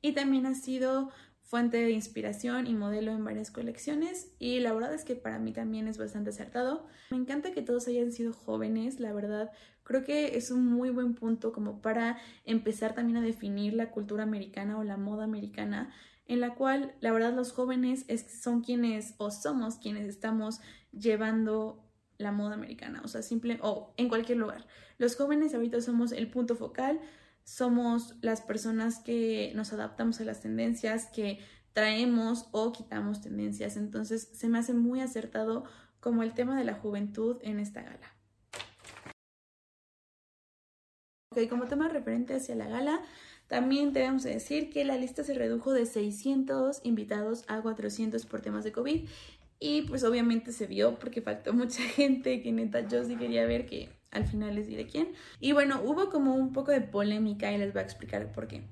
y 0.00 0.12
también 0.12 0.46
ha 0.46 0.54
sido 0.54 1.10
fuente 1.42 1.76
de 1.76 1.90
inspiración 1.90 2.66
y 2.66 2.74
modelo 2.74 3.12
en 3.12 3.24
varias 3.24 3.50
colecciones 3.50 4.32
y 4.38 4.60
la 4.60 4.72
verdad 4.72 4.94
es 4.94 5.04
que 5.04 5.14
para 5.14 5.38
mí 5.38 5.52
también 5.52 5.86
es 5.86 5.98
bastante 5.98 6.30
acertado. 6.30 6.86
Me 7.10 7.18
encanta 7.18 7.52
que 7.52 7.60
todos 7.60 7.86
hayan 7.88 8.10
sido 8.10 8.32
jóvenes, 8.32 9.00
la 9.00 9.12
verdad 9.12 9.52
creo 9.84 10.04
que 10.04 10.36
es 10.36 10.50
un 10.50 10.66
muy 10.66 10.90
buen 10.90 11.14
punto 11.14 11.52
como 11.52 11.80
para 11.80 12.18
empezar 12.44 12.94
también 12.94 13.18
a 13.18 13.22
definir 13.22 13.74
la 13.74 13.90
cultura 13.90 14.22
americana 14.22 14.78
o 14.78 14.84
la 14.84 14.96
moda 14.96 15.24
americana 15.24 15.92
en 16.32 16.40
la 16.40 16.54
cual 16.54 16.94
la 17.00 17.12
verdad 17.12 17.34
los 17.34 17.52
jóvenes 17.52 18.06
son 18.42 18.62
quienes 18.62 19.14
o 19.18 19.30
somos 19.30 19.76
quienes 19.76 20.08
estamos 20.08 20.60
llevando 20.90 21.84
la 22.16 22.32
moda 22.32 22.54
americana, 22.54 23.02
o 23.04 23.08
sea, 23.08 23.20
simple 23.20 23.58
o 23.60 23.92
en 23.98 24.08
cualquier 24.08 24.38
lugar. 24.38 24.66
Los 24.96 25.14
jóvenes 25.14 25.54
ahorita 25.54 25.82
somos 25.82 26.10
el 26.12 26.30
punto 26.30 26.56
focal, 26.56 27.00
somos 27.44 28.16
las 28.22 28.40
personas 28.40 29.00
que 29.00 29.52
nos 29.54 29.74
adaptamos 29.74 30.22
a 30.22 30.24
las 30.24 30.40
tendencias, 30.40 31.06
que 31.06 31.38
traemos 31.74 32.48
o 32.52 32.72
quitamos 32.72 33.20
tendencias. 33.20 33.76
Entonces, 33.76 34.30
se 34.32 34.48
me 34.48 34.58
hace 34.58 34.72
muy 34.72 35.02
acertado 35.02 35.64
como 36.00 36.22
el 36.22 36.32
tema 36.32 36.56
de 36.56 36.64
la 36.64 36.74
juventud 36.74 37.36
en 37.42 37.60
esta 37.60 37.82
gala. 37.82 38.16
Ok, 41.30 41.46
como 41.50 41.66
tema 41.66 41.88
referente 41.88 42.34
hacia 42.34 42.54
la 42.54 42.68
gala, 42.68 43.02
también 43.52 43.92
debemos 43.92 44.22
decir 44.22 44.70
que 44.70 44.82
la 44.82 44.96
lista 44.96 45.24
se 45.24 45.34
redujo 45.34 45.74
de 45.74 45.84
600 45.84 46.80
invitados 46.84 47.44
a 47.48 47.60
400 47.60 48.24
por 48.24 48.40
temas 48.40 48.64
de 48.64 48.72
COVID 48.72 49.06
y 49.60 49.82
pues 49.82 50.04
obviamente 50.04 50.52
se 50.52 50.66
vio 50.66 50.98
porque 50.98 51.20
faltó 51.20 51.52
mucha 51.52 51.82
gente 51.82 52.40
que 52.40 52.50
neta 52.50 52.88
yo 52.88 53.04
sí 53.04 53.14
quería 53.16 53.44
ver 53.44 53.66
que 53.66 53.90
al 54.10 54.26
final 54.26 54.54
les 54.54 54.68
diré 54.68 54.86
quién. 54.86 55.08
Y 55.38 55.52
bueno, 55.52 55.82
hubo 55.84 56.08
como 56.08 56.34
un 56.34 56.54
poco 56.54 56.70
de 56.70 56.80
polémica 56.80 57.52
y 57.52 57.58
les 57.58 57.74
voy 57.74 57.80
a 57.80 57.84
explicar 57.84 58.32
por 58.32 58.48
qué. 58.48 58.62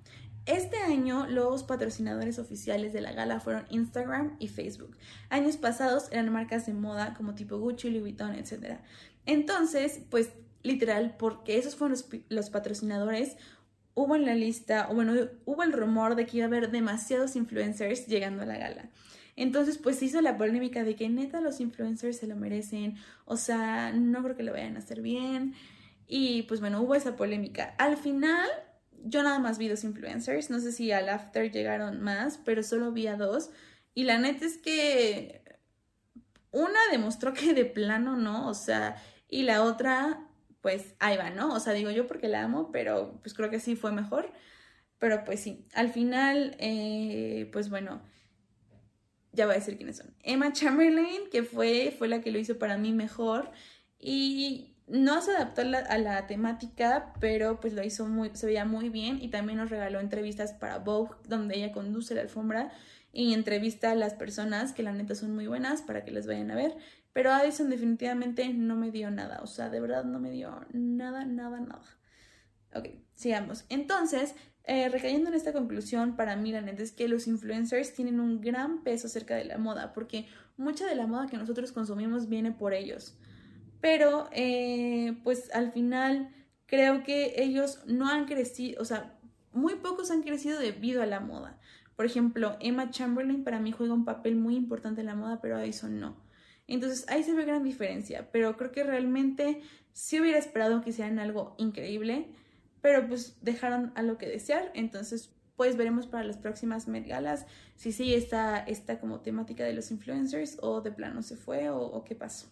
Este 0.46 0.78
año 0.78 1.26
los 1.26 1.62
patrocinadores 1.62 2.38
oficiales 2.38 2.94
de 2.94 3.02
la 3.02 3.12
gala 3.12 3.38
fueron 3.38 3.66
Instagram 3.68 4.36
y 4.38 4.48
Facebook. 4.48 4.96
Años 5.28 5.58
pasados 5.58 6.08
eran 6.10 6.32
marcas 6.32 6.64
de 6.64 6.72
moda 6.72 7.12
como 7.12 7.34
tipo 7.34 7.58
Gucci, 7.58 7.90
Louis 7.90 8.00
Vuitton, 8.00 8.34
etc. 8.34 8.78
Entonces, 9.26 10.00
pues 10.08 10.30
literal, 10.62 11.16
porque 11.18 11.58
esos 11.58 11.76
fueron 11.76 11.92
los, 11.92 12.06
los 12.30 12.48
patrocinadores, 12.48 13.36
hubo 13.94 14.16
en 14.16 14.26
la 14.26 14.34
lista, 14.34 14.88
o 14.90 14.94
bueno, 14.94 15.14
hubo 15.44 15.62
el 15.62 15.72
rumor 15.72 16.14
de 16.14 16.26
que 16.26 16.38
iba 16.38 16.46
a 16.46 16.48
haber 16.48 16.70
demasiados 16.70 17.36
influencers 17.36 18.06
llegando 18.06 18.42
a 18.42 18.46
la 18.46 18.58
gala. 18.58 18.90
Entonces, 19.36 19.78
pues 19.78 20.02
hizo 20.02 20.20
la 20.20 20.36
polémica 20.36 20.84
de 20.84 20.96
que 20.96 21.08
neta 21.08 21.40
los 21.40 21.60
influencers 21.60 22.18
se 22.18 22.26
lo 22.26 22.36
merecen, 22.36 22.96
o 23.24 23.36
sea, 23.36 23.92
no 23.92 24.22
creo 24.22 24.36
que 24.36 24.42
lo 24.42 24.52
vayan 24.52 24.76
a 24.76 24.80
hacer 24.80 25.00
bien. 25.00 25.54
Y 26.06 26.42
pues 26.42 26.60
bueno, 26.60 26.82
hubo 26.82 26.94
esa 26.94 27.16
polémica. 27.16 27.74
Al 27.78 27.96
final, 27.96 28.48
yo 29.04 29.22
nada 29.22 29.38
más 29.38 29.58
vi 29.58 29.68
dos 29.68 29.84
influencers, 29.84 30.50
no 30.50 30.60
sé 30.60 30.72
si 30.72 30.92
al 30.92 31.08
after 31.08 31.50
llegaron 31.50 32.00
más, 32.02 32.38
pero 32.44 32.62
solo 32.62 32.92
vi 32.92 33.06
a 33.06 33.16
dos. 33.16 33.50
Y 33.94 34.04
la 34.04 34.18
neta 34.18 34.44
es 34.44 34.58
que 34.58 35.42
una 36.50 36.80
demostró 36.90 37.32
que 37.32 37.54
de 37.54 37.64
plano 37.64 38.16
no, 38.16 38.48
o 38.48 38.54
sea, 38.54 38.96
y 39.28 39.44
la 39.44 39.62
otra 39.62 40.26
pues 40.60 40.94
ahí 40.98 41.16
va, 41.16 41.30
¿no? 41.30 41.54
O 41.54 41.60
sea, 41.60 41.72
digo 41.72 41.90
yo 41.90 42.06
porque 42.06 42.28
la 42.28 42.42
amo, 42.42 42.70
pero 42.72 43.18
pues 43.22 43.34
creo 43.34 43.50
que 43.50 43.60
sí 43.60 43.76
fue 43.76 43.92
mejor. 43.92 44.32
Pero 44.98 45.24
pues 45.24 45.40
sí, 45.40 45.66
al 45.74 45.90
final, 45.92 46.56
eh, 46.58 47.48
pues 47.52 47.70
bueno, 47.70 48.02
ya 49.32 49.46
voy 49.46 49.54
a 49.54 49.58
decir 49.58 49.76
quiénes 49.76 49.96
son. 49.98 50.14
Emma 50.22 50.52
Chamberlain, 50.52 51.30
que 51.30 51.42
fue, 51.42 51.94
fue 51.98 52.08
la 52.08 52.20
que 52.20 52.30
lo 52.30 52.38
hizo 52.38 52.58
para 52.58 52.76
mí 52.76 52.92
mejor. 52.92 53.50
Y 53.98 54.76
no 54.86 55.22
se 55.22 55.30
adaptó 55.32 55.62
a 55.62 55.64
la, 55.64 55.78
a 55.78 55.98
la, 55.98 56.26
temática, 56.26 57.14
pero 57.20 57.60
pues 57.60 57.72
lo 57.72 57.82
hizo 57.82 58.06
muy, 58.08 58.30
se 58.34 58.46
veía 58.46 58.64
muy 58.64 58.90
bien. 58.90 59.22
Y 59.22 59.28
también 59.28 59.58
nos 59.58 59.70
regaló 59.70 60.00
entrevistas 60.00 60.52
para 60.52 60.78
Vogue, 60.78 61.16
donde 61.28 61.56
ella 61.56 61.72
conduce 61.72 62.14
la 62.14 62.22
alfombra 62.22 62.72
y 63.12 63.34
entrevista 63.34 63.90
a 63.90 63.94
las 63.94 64.14
personas 64.14 64.72
que 64.72 64.82
la 64.82 64.92
neta 64.92 65.14
son 65.14 65.34
muy 65.34 65.46
buenas 65.46 65.82
para 65.82 66.04
que 66.04 66.10
las 66.10 66.26
vayan 66.26 66.50
a 66.50 66.56
ver. 66.56 66.76
Pero 67.12 67.32
Addison 67.32 67.70
definitivamente 67.70 68.48
no 68.52 68.76
me 68.76 68.90
dio 68.90 69.10
nada, 69.10 69.40
o 69.42 69.46
sea, 69.46 69.68
de 69.68 69.80
verdad 69.80 70.04
no 70.04 70.20
me 70.20 70.30
dio 70.30 70.64
nada, 70.72 71.24
nada, 71.24 71.58
nada. 71.60 71.82
Ok, 72.74 72.88
sigamos. 73.14 73.64
Entonces, 73.68 74.36
eh, 74.64 74.88
recayendo 74.88 75.28
en 75.30 75.34
esta 75.34 75.52
conclusión, 75.52 76.14
para 76.14 76.36
mí 76.36 76.52
la 76.52 76.60
neta 76.60 76.82
es 76.82 76.92
que 76.92 77.08
los 77.08 77.26
influencers 77.26 77.92
tienen 77.94 78.20
un 78.20 78.40
gran 78.40 78.84
peso 78.84 79.08
acerca 79.08 79.34
de 79.34 79.44
la 79.44 79.58
moda, 79.58 79.92
porque 79.92 80.28
mucha 80.56 80.86
de 80.86 80.94
la 80.94 81.08
moda 81.08 81.26
que 81.26 81.36
nosotros 81.36 81.72
consumimos 81.72 82.28
viene 82.28 82.52
por 82.52 82.74
ellos. 82.74 83.16
Pero, 83.80 84.28
eh, 84.32 85.18
pues 85.24 85.50
al 85.52 85.72
final, 85.72 86.30
creo 86.66 87.02
que 87.02 87.42
ellos 87.42 87.80
no 87.86 88.08
han 88.08 88.26
crecido, 88.26 88.80
o 88.80 88.84
sea, 88.84 89.18
muy 89.52 89.74
pocos 89.76 90.12
han 90.12 90.22
crecido 90.22 90.60
debido 90.60 91.02
a 91.02 91.06
la 91.06 91.18
moda. 91.18 91.58
Por 92.00 92.06
ejemplo, 92.06 92.56
Emma 92.60 92.90
Chamberlain 92.90 93.44
para 93.44 93.60
mí 93.60 93.72
juega 93.72 93.92
un 93.92 94.06
papel 94.06 94.34
muy 94.34 94.56
importante 94.56 95.02
en 95.02 95.06
la 95.08 95.14
moda, 95.14 95.42
pero 95.42 95.58
Addison 95.58 96.00
no. 96.00 96.16
Entonces 96.66 97.04
ahí 97.10 97.22
se 97.22 97.34
ve 97.34 97.44
gran 97.44 97.62
diferencia, 97.62 98.30
pero 98.32 98.56
creo 98.56 98.72
que 98.72 98.84
realmente 98.84 99.60
sí 99.92 100.18
hubiera 100.18 100.38
esperado 100.38 100.80
que 100.80 100.88
hicieran 100.88 101.18
algo 101.18 101.54
increíble, 101.58 102.30
pero 102.80 103.06
pues 103.06 103.36
dejaron 103.42 103.92
a 103.96 104.02
lo 104.02 104.16
que 104.16 104.26
desear, 104.26 104.72
entonces 104.72 105.36
pues 105.56 105.76
veremos 105.76 106.06
para 106.06 106.24
las 106.24 106.38
próximas 106.38 106.88
Met 106.88 107.06
Galas 107.06 107.44
si 107.76 107.92
sí 107.92 108.14
está 108.14 108.60
esta 108.60 108.98
como 108.98 109.20
temática 109.20 109.64
de 109.64 109.74
los 109.74 109.90
influencers 109.90 110.56
o 110.62 110.80
de 110.80 110.92
plano 110.92 111.22
se 111.22 111.36
fue 111.36 111.68
o 111.68 112.02
qué 112.04 112.14
pasó. 112.14 112.48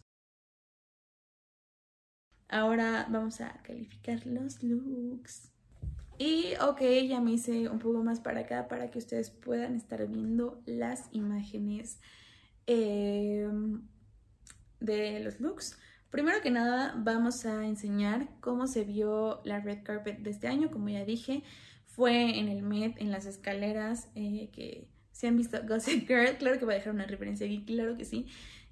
Ahora 2.50 3.06
vamos 3.08 3.40
a 3.40 3.62
calificar 3.62 4.26
los 4.26 4.62
looks. 4.62 5.50
Y 6.18 6.54
ok, 6.60 6.80
ya 7.08 7.20
me 7.20 7.32
hice 7.32 7.68
un 7.68 7.78
poco 7.78 8.02
más 8.02 8.20
para 8.20 8.40
acá 8.40 8.68
para 8.68 8.90
que 8.90 8.98
ustedes 8.98 9.30
puedan 9.30 9.76
estar 9.76 10.06
viendo 10.06 10.60
las 10.66 11.08
imágenes. 11.12 12.00
Eh, 12.66 13.48
de 14.80 15.20
los 15.20 15.40
looks. 15.40 15.78
Primero 16.10 16.40
que 16.40 16.50
nada 16.50 16.94
vamos 16.96 17.44
a 17.44 17.66
enseñar 17.66 18.28
cómo 18.40 18.66
se 18.66 18.84
vio 18.84 19.40
la 19.44 19.60
red 19.60 19.82
carpet 19.82 20.18
de 20.20 20.30
este 20.30 20.48
año, 20.48 20.70
como 20.70 20.88
ya 20.88 21.04
dije, 21.04 21.42
fue 21.84 22.38
en 22.38 22.48
el 22.48 22.62
Met, 22.62 22.98
en 22.98 23.10
las 23.10 23.26
escaleras 23.26 24.08
eh, 24.14 24.50
que 24.52 24.88
se 25.12 25.28
han 25.28 25.36
visto 25.36 25.58
Gossip 25.66 26.06
Girl, 26.08 26.36
claro 26.38 26.58
que 26.58 26.64
voy 26.64 26.74
a 26.74 26.78
dejar 26.78 26.94
una 26.94 27.06
referencia 27.06 27.46
aquí, 27.46 27.64
claro 27.64 27.96
que 27.96 28.04
sí, 28.04 28.26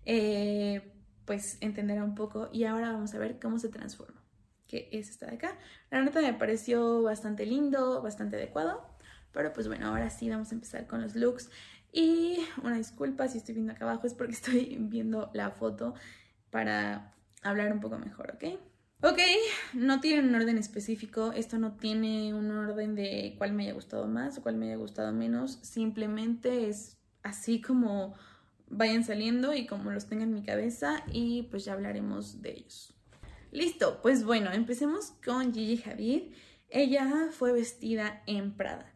eh, 0.07 0.93
pues 1.27 1.59
entenderá 1.61 2.05
un 2.05 2.15
poco 2.15 2.49
y 2.53 2.65
ahora 2.65 2.93
vamos 2.93 3.13
a 3.15 3.19
ver 3.19 3.39
cómo 3.39 3.59
se 3.59 3.69
transforma, 3.69 4.23
que 4.66 4.88
es 4.92 5.11
esta 5.11 5.26
de 5.26 5.37
acá. 5.37 5.57
La 5.90 6.02
neta 6.02 6.20
me 6.20 6.35
pareció 6.35 7.02
bastante 7.02 7.46
lindo, 7.46 8.02
bastante 8.02 8.37
adecuado, 8.37 8.87
pero 9.33 9.52
pues 9.52 9.68
bueno, 9.68 9.88
ahora 9.88 10.11
sí 10.11 10.29
vamos 10.31 10.50
a 10.52 10.55
empezar 10.55 10.87
con 10.87 11.02
los 11.02 11.14
looks. 11.14 11.50
Y 11.92 12.38
una 12.62 12.76
disculpa 12.76 13.29
si 13.29 13.38
estoy 13.38 13.55
viendo 13.55 13.72
acá 13.72 13.85
abajo, 13.85 14.07
es 14.07 14.14
porque 14.14 14.33
estoy 14.35 14.76
viendo 14.81 15.31
la 15.35 15.50
foto 15.50 15.94
para 16.50 17.14
hablar 17.42 17.72
un 17.72 17.81
poco 17.81 17.98
mejor, 17.98 18.33
¿ok? 18.35 18.59
Ok, 19.02 19.18
no 19.74 20.00
tiene 20.00 20.26
un 20.26 20.35
orden 20.35 20.57
específico, 20.57 21.33
esto 21.33 21.59
no 21.59 21.76
tiene 21.76 22.33
un 22.33 22.50
orden 22.50 22.94
de 22.94 23.35
cuál 23.37 23.52
me 23.52 23.64
haya 23.64 23.74
gustado 23.74 24.09
más 24.09 24.38
o 24.38 24.42
cuál 24.42 24.57
me 24.57 24.66
haya 24.66 24.76
gustado 24.76 25.12
menos, 25.12 25.59
simplemente 25.62 26.68
es 26.68 26.96
así 27.22 27.61
como 27.61 28.14
vayan 28.68 29.05
saliendo 29.05 29.52
y 29.52 29.66
como 29.66 29.90
los 29.90 30.07
tenga 30.07 30.24
en 30.24 30.33
mi 30.33 30.42
cabeza 30.42 31.05
y 31.12 31.42
pues 31.50 31.66
ya 31.66 31.74
hablaremos 31.74 32.40
de 32.40 32.52
ellos. 32.52 32.96
Listo, 33.57 34.01
pues 34.03 34.23
bueno, 34.23 34.53
empecemos 34.53 35.14
con 35.25 35.55
Gigi 35.55 35.79
Javier. 35.79 36.29
Ella 36.69 37.29
fue 37.31 37.53
vestida 37.53 38.23
en 38.27 38.53
Prada. 38.53 38.92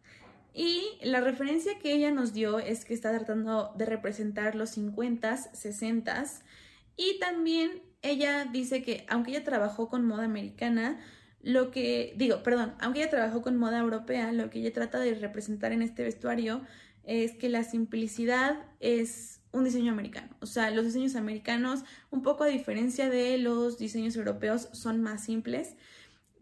Y 0.53 0.99
la 1.01 1.23
referencia 1.23 1.79
que 1.79 1.95
ella 1.95 2.11
nos 2.11 2.35
dio 2.35 2.59
es 2.59 2.85
que 2.85 2.93
está 2.93 3.11
tratando 3.17 3.73
de 3.79 3.87
representar 3.87 4.55
los 4.57 4.77
50s, 4.77 5.51
60s. 5.53 6.43
Y 6.95 7.19
también 7.19 7.81
ella 8.03 8.45
dice 8.53 8.83
que 8.83 9.07
aunque 9.09 9.31
ella 9.31 9.45
trabajó 9.45 9.89
con 9.89 10.05
moda 10.05 10.25
americana, 10.25 11.01
lo 11.41 11.71
que, 11.71 12.13
digo, 12.19 12.43
perdón, 12.43 12.75
aunque 12.81 13.01
ella 13.01 13.09
trabajó 13.09 13.41
con 13.41 13.57
moda 13.57 13.79
europea, 13.79 14.31
lo 14.31 14.51
que 14.51 14.59
ella 14.59 14.75
trata 14.75 15.01
de 15.01 15.15
representar 15.15 15.73
en 15.73 15.81
este 15.81 16.03
vestuario 16.03 16.61
es 17.05 17.33
que 17.33 17.49
la 17.49 17.65
simplicidad 17.65 18.59
es 18.79 19.40
un 19.53 19.65
diseño 19.65 19.93
americano. 19.93 20.29
O 20.41 20.47
sea, 20.47 20.71
los 20.71 20.85
diseños 20.85 21.17
americanos, 21.17 21.85
un 22.11 22.23
poco 22.23 22.45
a 22.45 22.49
diferencia 22.49 23.09
de 23.09 23.39
los 23.39 23.79
diseños 23.79 24.17
europeos, 24.17 24.69
son 24.73 25.01
más 25.03 25.25
simples 25.25 25.77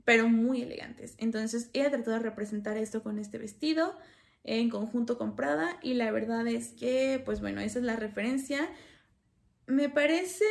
pero 0.05 0.27
muy 0.27 0.63
elegantes. 0.63 1.15
Entonces 1.19 1.69
ella 1.75 1.91
trató 1.91 2.13
de 2.13 2.19
representar 2.19 2.79
esto 2.79 3.03
con 3.03 3.19
este 3.19 3.37
vestido 3.37 3.95
en 4.43 4.71
conjunto 4.71 5.19
con 5.19 5.37
Prada 5.37 5.77
y 5.83 5.93
la 5.93 6.11
verdad 6.11 6.47
es 6.47 6.69
que, 6.69 7.21
pues 7.27 7.43
bueno, 7.43 7.61
esa 7.61 7.79
es 7.79 7.85
la 7.85 7.95
referencia. 7.95 8.71
Me 9.67 9.91
parece 9.91 10.47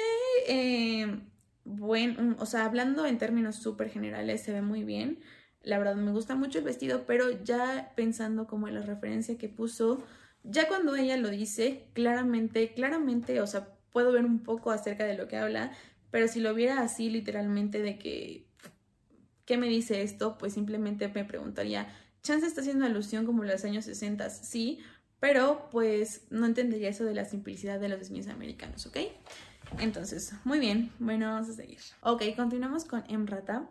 eh, 0.47 1.21
bueno, 1.67 2.37
o 2.39 2.45
sea, 2.45 2.63
hablando 2.63 3.05
en 3.05 3.17
términos 3.17 3.57
súper 3.57 3.89
generales, 3.89 4.41
se 4.41 4.53
ve 4.53 4.61
muy 4.61 4.83
bien. 4.83 5.19
La 5.63 5.77
verdad 5.77 5.95
me 5.95 6.11
gusta 6.11 6.33
mucho 6.35 6.59
el 6.59 6.63
vestido, 6.63 7.05
pero 7.05 7.43
ya 7.43 7.91
pensando 7.95 8.47
como 8.47 8.69
en 8.69 8.75
la 8.75 8.83
referencia 8.83 9.37
que 9.37 9.49
puso, 9.49 10.01
ya 10.49 10.67
cuando 10.67 10.95
ella 10.95 11.17
lo 11.17 11.29
dice, 11.29 11.87
claramente, 11.93 12.73
claramente, 12.73 13.41
o 13.41 13.47
sea, 13.47 13.69
puedo 13.91 14.11
ver 14.11 14.25
un 14.25 14.39
poco 14.39 14.71
acerca 14.71 15.05
de 15.05 15.15
lo 15.15 15.27
que 15.27 15.37
habla, 15.37 15.71
pero 16.11 16.27
si 16.27 16.39
lo 16.39 16.53
viera 16.53 16.81
así 16.81 17.09
literalmente 17.09 17.81
de 17.81 17.97
que 17.97 18.47
¿Qué 19.45 19.55
me 19.55 19.69
dice 19.69 20.01
esto? 20.01 20.37
Pues 20.37 20.53
simplemente 20.53 21.07
me 21.07 21.23
preguntaría 21.23 21.87
Chance 22.21 22.45
está 22.45 22.59
haciendo 22.59 22.85
alusión 22.85 23.25
como 23.25 23.45
los 23.45 23.63
años 23.63 23.85
60, 23.85 24.29
sí, 24.29 24.79
pero 25.21 25.69
pues 25.71 26.27
no 26.29 26.45
entendería 26.45 26.89
eso 26.89 27.05
de 27.05 27.13
la 27.13 27.23
simplicidad 27.23 27.79
de 27.79 27.87
los 27.87 27.99
diseños 27.99 28.27
americanos, 28.27 28.85
¿ok? 28.85 28.97
Entonces, 29.79 30.33
muy 30.43 30.59
bien, 30.59 30.91
bueno, 30.99 31.27
vamos 31.27 31.47
a 31.47 31.53
seguir. 31.53 31.79
Ok, 32.01 32.23
continuamos 32.35 32.83
con 32.83 33.03
Emrata, 33.07 33.69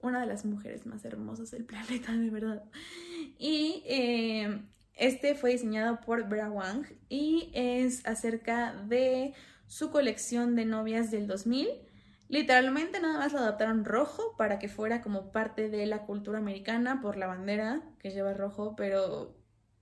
una 0.00 0.20
de 0.20 0.26
las 0.26 0.46
mujeres 0.46 0.86
más 0.86 1.04
hermosas 1.04 1.50
del 1.50 1.64
planeta, 1.66 2.12
de 2.12 2.30
verdad. 2.30 2.64
Y 3.38 3.82
eh, 3.84 4.62
este 4.96 5.34
fue 5.34 5.50
diseñado 5.50 6.00
por 6.00 6.28
Bra 6.28 6.50
Wang 6.50 6.86
y 7.08 7.50
es 7.54 8.06
acerca 8.06 8.72
de 8.72 9.34
su 9.66 9.90
colección 9.90 10.54
de 10.54 10.64
novias 10.64 11.10
del 11.10 11.26
2000. 11.26 11.68
Literalmente 12.28 13.00
nada 13.00 13.18
más 13.18 13.32
lo 13.32 13.40
adaptaron 13.40 13.84
rojo 13.84 14.34
para 14.36 14.58
que 14.58 14.68
fuera 14.68 15.02
como 15.02 15.30
parte 15.32 15.68
de 15.68 15.86
la 15.86 16.02
cultura 16.02 16.38
americana 16.38 17.00
por 17.00 17.16
la 17.16 17.26
bandera 17.26 17.82
que 17.98 18.10
lleva 18.10 18.34
rojo, 18.34 18.74
pero 18.76 19.36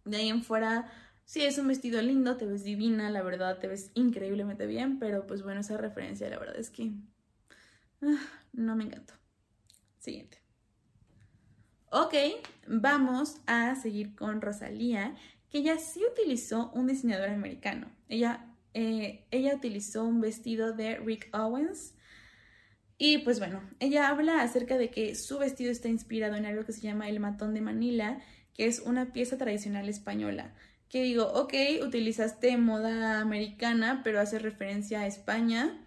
de 0.05 0.17
ahí 0.17 0.29
en 0.29 0.43
fuera 0.43 0.91
sí 1.25 1.43
es 1.43 1.59
un 1.59 1.69
vestido 1.69 2.03
lindo, 2.03 2.37
te 2.37 2.47
ves 2.47 2.65
divina, 2.65 3.11
la 3.11 3.23
verdad 3.23 3.59
te 3.59 3.69
ves 3.69 3.91
increíblemente 3.95 4.67
bien, 4.67 4.99
pero 4.99 5.27
pues 5.27 5.43
bueno, 5.43 5.61
esa 5.61 5.77
referencia 5.77 6.29
la 6.29 6.39
verdad 6.39 6.57
es 6.59 6.71
que 6.71 6.93
ah, 8.03 8.19
no 8.53 8.77
me 8.77 8.85
encantó. 8.85 9.15
Siguiente. 9.99 10.42
Ok, 11.95 12.15
vamos 12.67 13.37
a 13.45 13.75
seguir 13.75 14.15
con 14.15 14.41
Rosalía, 14.41 15.15
que 15.51 15.63
ya 15.63 15.77
sí 15.77 16.01
utilizó 16.11 16.71
un 16.71 16.87
diseñador 16.87 17.29
americano. 17.29 17.93
Ella, 18.09 18.47
eh, 18.73 19.27
ella 19.31 19.55
utilizó 19.55 20.03
un 20.03 20.23
vestido 20.23 20.73
de 20.73 20.97
Rick 20.97 21.29
Owens. 21.35 21.95
Y 22.97 23.19
pues 23.19 23.41
bueno, 23.41 23.61
ella 23.79 24.09
habla 24.09 24.41
acerca 24.41 24.79
de 24.79 24.89
que 24.89 25.15
su 25.15 25.39
vestido 25.39 25.71
está 25.71 25.89
inspirado 25.89 26.35
en 26.37 26.47
algo 26.47 26.65
que 26.65 26.73
se 26.73 26.81
llama 26.81 27.11
el 27.11 27.21
matón 27.21 27.53
de 27.53 27.61
Manila, 27.61 28.23
que 28.55 28.65
es 28.65 28.81
una 28.81 29.13
pieza 29.13 29.37
tradicional 29.37 29.91
española. 29.91 30.55
Que 30.89 31.03
digo, 31.03 31.27
ok, 31.27 31.53
utilizaste 31.87 32.57
moda 32.57 33.21
americana, 33.21 34.01
pero 34.03 34.19
hace 34.19 34.39
referencia 34.39 35.01
a 35.01 35.07
España. 35.07 35.87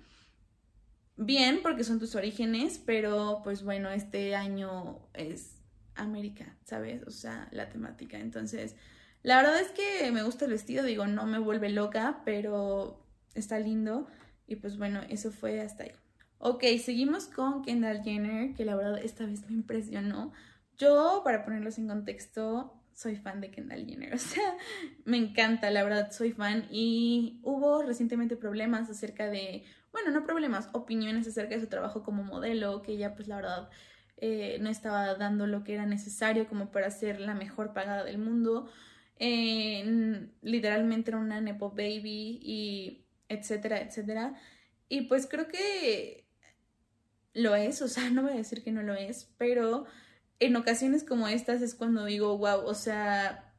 Bien, 1.17 1.61
porque 1.63 1.83
son 1.83 1.97
tus 1.97 2.13
orígenes, 2.13 2.77
pero 2.77 3.41
pues 3.43 3.63
bueno, 3.63 3.89
este 3.89 4.35
año 4.35 5.09
es 5.15 5.54
América, 5.95 6.55
¿sabes? 6.63 7.03
O 7.07 7.11
sea, 7.11 7.47
la 7.51 7.69
temática. 7.69 8.17
Entonces, 8.17 8.75
la 9.23 9.37
verdad 9.37 9.59
es 9.59 9.69
que 9.69 10.11
me 10.11 10.23
gusta 10.23 10.45
el 10.45 10.51
vestido, 10.51 10.83
digo, 10.83 11.07
no 11.07 11.25
me 11.25 11.39
vuelve 11.39 11.69
loca, 11.69 12.21
pero 12.25 13.03
está 13.33 13.59
lindo. 13.59 14.07
Y 14.47 14.57
pues 14.57 14.77
bueno, 14.77 15.01
eso 15.09 15.31
fue 15.31 15.61
hasta 15.61 15.83
ahí. 15.83 15.91
Ok, 16.37 16.63
seguimos 16.83 17.25
con 17.25 17.63
Kendall 17.63 18.03
Jenner, 18.03 18.53
que 18.53 18.65
la 18.65 18.75
verdad 18.75 18.99
esta 19.03 19.25
vez 19.25 19.49
me 19.49 19.55
impresionó. 19.55 20.31
Yo, 20.77 21.21
para 21.23 21.43
ponerlos 21.43 21.77
en 21.77 21.87
contexto, 21.87 22.73
soy 22.93 23.15
fan 23.15 23.41
de 23.41 23.51
Kendall 23.51 23.85
Jenner, 23.85 24.13
o 24.15 24.17
sea, 24.17 24.55
me 25.05 25.17
encanta, 25.17 25.71
la 25.71 25.83
verdad, 25.83 26.11
soy 26.11 26.31
fan. 26.31 26.67
Y 26.69 27.39
hubo 27.43 27.83
recientemente 27.83 28.35
problemas 28.35 28.89
acerca 28.89 29.27
de, 29.27 29.63
bueno, 29.91 30.11
no 30.11 30.23
problemas, 30.23 30.69
opiniones 30.73 31.27
acerca 31.27 31.55
de 31.55 31.61
su 31.61 31.67
trabajo 31.67 32.03
como 32.03 32.23
modelo, 32.23 32.81
que 32.81 32.93
ella, 32.93 33.15
pues 33.15 33.27
la 33.27 33.37
verdad, 33.37 33.69
eh, 34.17 34.57
no 34.61 34.69
estaba 34.69 35.15
dando 35.15 35.47
lo 35.47 35.63
que 35.63 35.73
era 35.73 35.85
necesario 35.85 36.47
como 36.47 36.71
para 36.71 36.89
ser 36.91 37.19
la 37.19 37.35
mejor 37.35 37.73
pagada 37.73 38.03
del 38.03 38.17
mundo. 38.17 38.69
Literalmente 40.41 41.11
era 41.11 41.19
una 41.19 41.41
Nepo 41.41 41.69
Baby 41.71 42.39
y 42.41 43.05
etcétera, 43.29 43.81
etcétera. 43.81 44.35
Y 44.89 45.01
pues 45.01 45.27
creo 45.27 45.47
que 45.47 46.25
lo 47.33 47.55
es, 47.55 47.81
o 47.81 47.87
sea, 47.87 48.09
no 48.11 48.23
voy 48.23 48.31
a 48.31 48.37
decir 48.37 48.63
que 48.63 48.71
no 48.71 48.81
lo 48.81 48.93
es, 48.95 49.29
pero 49.37 49.85
en 50.39 50.55
ocasiones 50.55 51.03
como 51.03 51.27
estas 51.27 51.61
es 51.61 51.75
cuando 51.75 52.05
digo, 52.05 52.37
wow, 52.37 52.65
o 52.65 52.73
sea, 52.73 53.53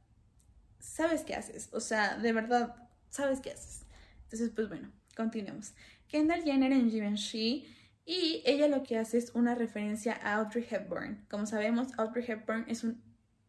sabes 0.79 1.23
qué 1.23 1.35
haces, 1.35 1.69
o 1.73 1.81
sea, 1.81 2.19
de 2.19 2.33
verdad, 2.33 2.75
sabes 3.09 3.41
qué 3.41 3.53
haces. 3.53 3.87
Entonces, 4.25 4.51
pues 4.55 4.69
bueno, 4.69 4.91
continuemos. 5.15 5.73
Kendall 6.09 6.43
Jenner 6.43 6.73
en 6.73 6.91
Givenchy 6.91 7.67
y 8.07 8.41
ella 8.47 8.69
lo 8.69 8.85
que 8.85 8.97
hace 8.97 9.19
es 9.19 9.33
una 9.35 9.57
referencia 9.57 10.19
a 10.23 10.37
Audrey 10.37 10.65
Hepburn. 10.71 11.27
Como 11.29 11.45
sabemos, 11.45 11.89
Audrey 11.99 12.25
Hepburn 12.27 12.65
es 12.69 12.85
un 12.85 13.03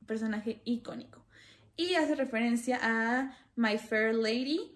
personaje 0.07 0.61
icónico. 0.65 1.23
Y 1.75 1.93
hace 1.93 2.15
referencia 2.15 2.79
a 2.81 3.37
My 3.55 3.77
Fair 3.77 4.15
Lady. 4.15 4.73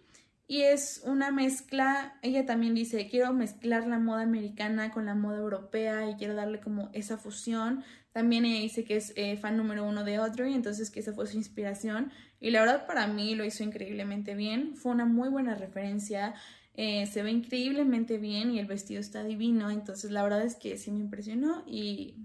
Y 0.47 0.61
es 0.61 1.01
una 1.05 1.31
mezcla, 1.31 2.19
ella 2.21 2.45
también 2.45 2.75
dice, 2.75 3.07
quiero 3.09 3.33
mezclar 3.33 3.87
la 3.87 3.97
moda 3.97 4.21
americana 4.21 4.91
con 4.91 5.05
la 5.05 5.15
moda 5.15 5.37
europea 5.37 6.09
y 6.09 6.15
quiero 6.15 6.35
darle 6.35 6.59
como 6.59 6.89
esa 6.93 7.17
fusión. 7.17 7.83
También 8.11 8.45
ella 8.45 8.61
dice 8.61 8.83
que 8.83 8.97
es 8.97 9.13
eh, 9.15 9.37
fan 9.37 9.55
número 9.57 9.85
uno 9.85 10.03
de 10.03 10.17
Audrey, 10.17 10.53
entonces 10.53 10.91
que 10.91 10.99
esa 10.99 11.13
fue 11.13 11.25
su 11.25 11.37
inspiración. 11.37 12.11
Y 12.39 12.51
la 12.51 12.59
verdad 12.59 12.85
para 12.85 13.07
mí 13.07 13.33
lo 13.33 13.45
hizo 13.45 13.63
increíblemente 13.63 14.35
bien. 14.35 14.75
Fue 14.75 14.91
una 14.91 15.05
muy 15.05 15.29
buena 15.29 15.55
referencia. 15.55 16.35
Eh, 16.75 17.05
se 17.05 17.21
ve 17.21 17.31
increíblemente 17.31 18.17
bien 18.17 18.51
y 18.51 18.59
el 18.59 18.65
vestido 18.65 19.01
está 19.01 19.23
divino, 19.23 19.69
entonces 19.69 20.11
la 20.11 20.23
verdad 20.23 20.43
es 20.43 20.55
que 20.55 20.77
sí 20.77 20.91
me 20.91 20.99
impresionó 20.99 21.63
y 21.67 22.15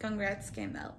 congrats 0.00 0.50
Kendall. 0.50 0.94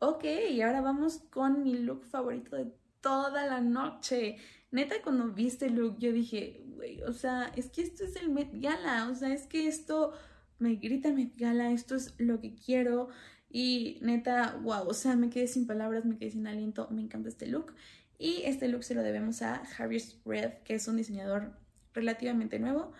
Ok, 0.00 0.24
y 0.50 0.60
ahora 0.62 0.80
vamos 0.80 1.18
con 1.30 1.62
mi 1.62 1.78
look 1.78 2.04
favorito 2.04 2.56
de 2.56 2.72
toda 3.00 3.46
la 3.46 3.60
noche. 3.60 4.36
Neta, 4.70 4.96
cuando 5.02 5.32
vi 5.32 5.46
este 5.46 5.70
look, 5.70 5.98
yo 5.98 6.12
dije, 6.12 6.64
güey, 6.74 7.02
o 7.02 7.12
sea, 7.12 7.52
es 7.56 7.70
que 7.70 7.82
esto 7.82 8.04
es 8.04 8.16
el 8.16 8.30
Met 8.30 8.50
Gala, 8.54 9.08
o 9.10 9.14
sea, 9.14 9.32
es 9.32 9.46
que 9.46 9.68
esto 9.68 10.12
me 10.58 10.76
grita 10.76 11.12
Met 11.12 11.36
Gala, 11.36 11.70
esto 11.70 11.94
es 11.94 12.14
lo 12.18 12.40
que 12.40 12.54
quiero. 12.54 13.08
Y 13.50 13.98
neta, 14.02 14.58
wow, 14.62 14.88
o 14.88 14.94
sea, 14.94 15.16
me 15.16 15.30
quedé 15.30 15.46
sin 15.46 15.66
palabras, 15.66 16.04
me 16.04 16.16
quedé 16.18 16.32
sin 16.32 16.46
aliento, 16.46 16.88
me 16.90 17.02
encanta 17.02 17.28
este 17.28 17.46
look. 17.46 17.74
Y 18.18 18.42
este 18.44 18.68
look 18.68 18.84
se 18.84 18.94
lo 18.94 19.02
debemos 19.02 19.42
a 19.42 19.62
Harris 19.78 20.18
Red, 20.24 20.54
que 20.64 20.74
es 20.74 20.88
un 20.88 20.96
diseñador 20.96 21.63
relativamente 21.94 22.58
nuevo. 22.58 22.92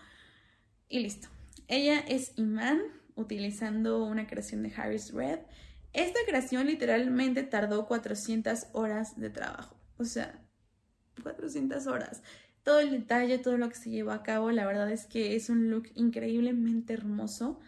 Y 0.87 0.99
listo. 0.99 1.27
Ella 1.67 1.99
es 1.99 2.33
Iman, 2.37 2.81
utilizando 3.15 4.03
una 4.03 4.27
creación 4.27 4.63
de 4.63 4.73
Harris 4.75 5.13
Red. 5.13 5.39
Esta 5.93 6.19
creación 6.27 6.67
literalmente 6.67 7.43
tardó 7.43 7.87
400 7.87 8.67
horas 8.73 9.19
de 9.19 9.29
trabajo. 9.29 9.77
O 9.97 10.03
sea, 10.03 10.41
400 11.23 11.87
horas. 11.87 12.21
Todo 12.63 12.79
el 12.79 12.91
detalle, 12.91 13.37
todo 13.37 13.57
lo 13.57 13.69
que 13.69 13.75
se 13.75 13.89
llevó 13.89 14.11
a 14.11 14.23
cabo, 14.23 14.51
la 14.51 14.65
verdad 14.65 14.91
es 14.91 15.05
que 15.05 15.35
es 15.35 15.49
un 15.49 15.69
look 15.69 15.89
increíblemente 15.95 16.93
hermoso. 16.93 17.59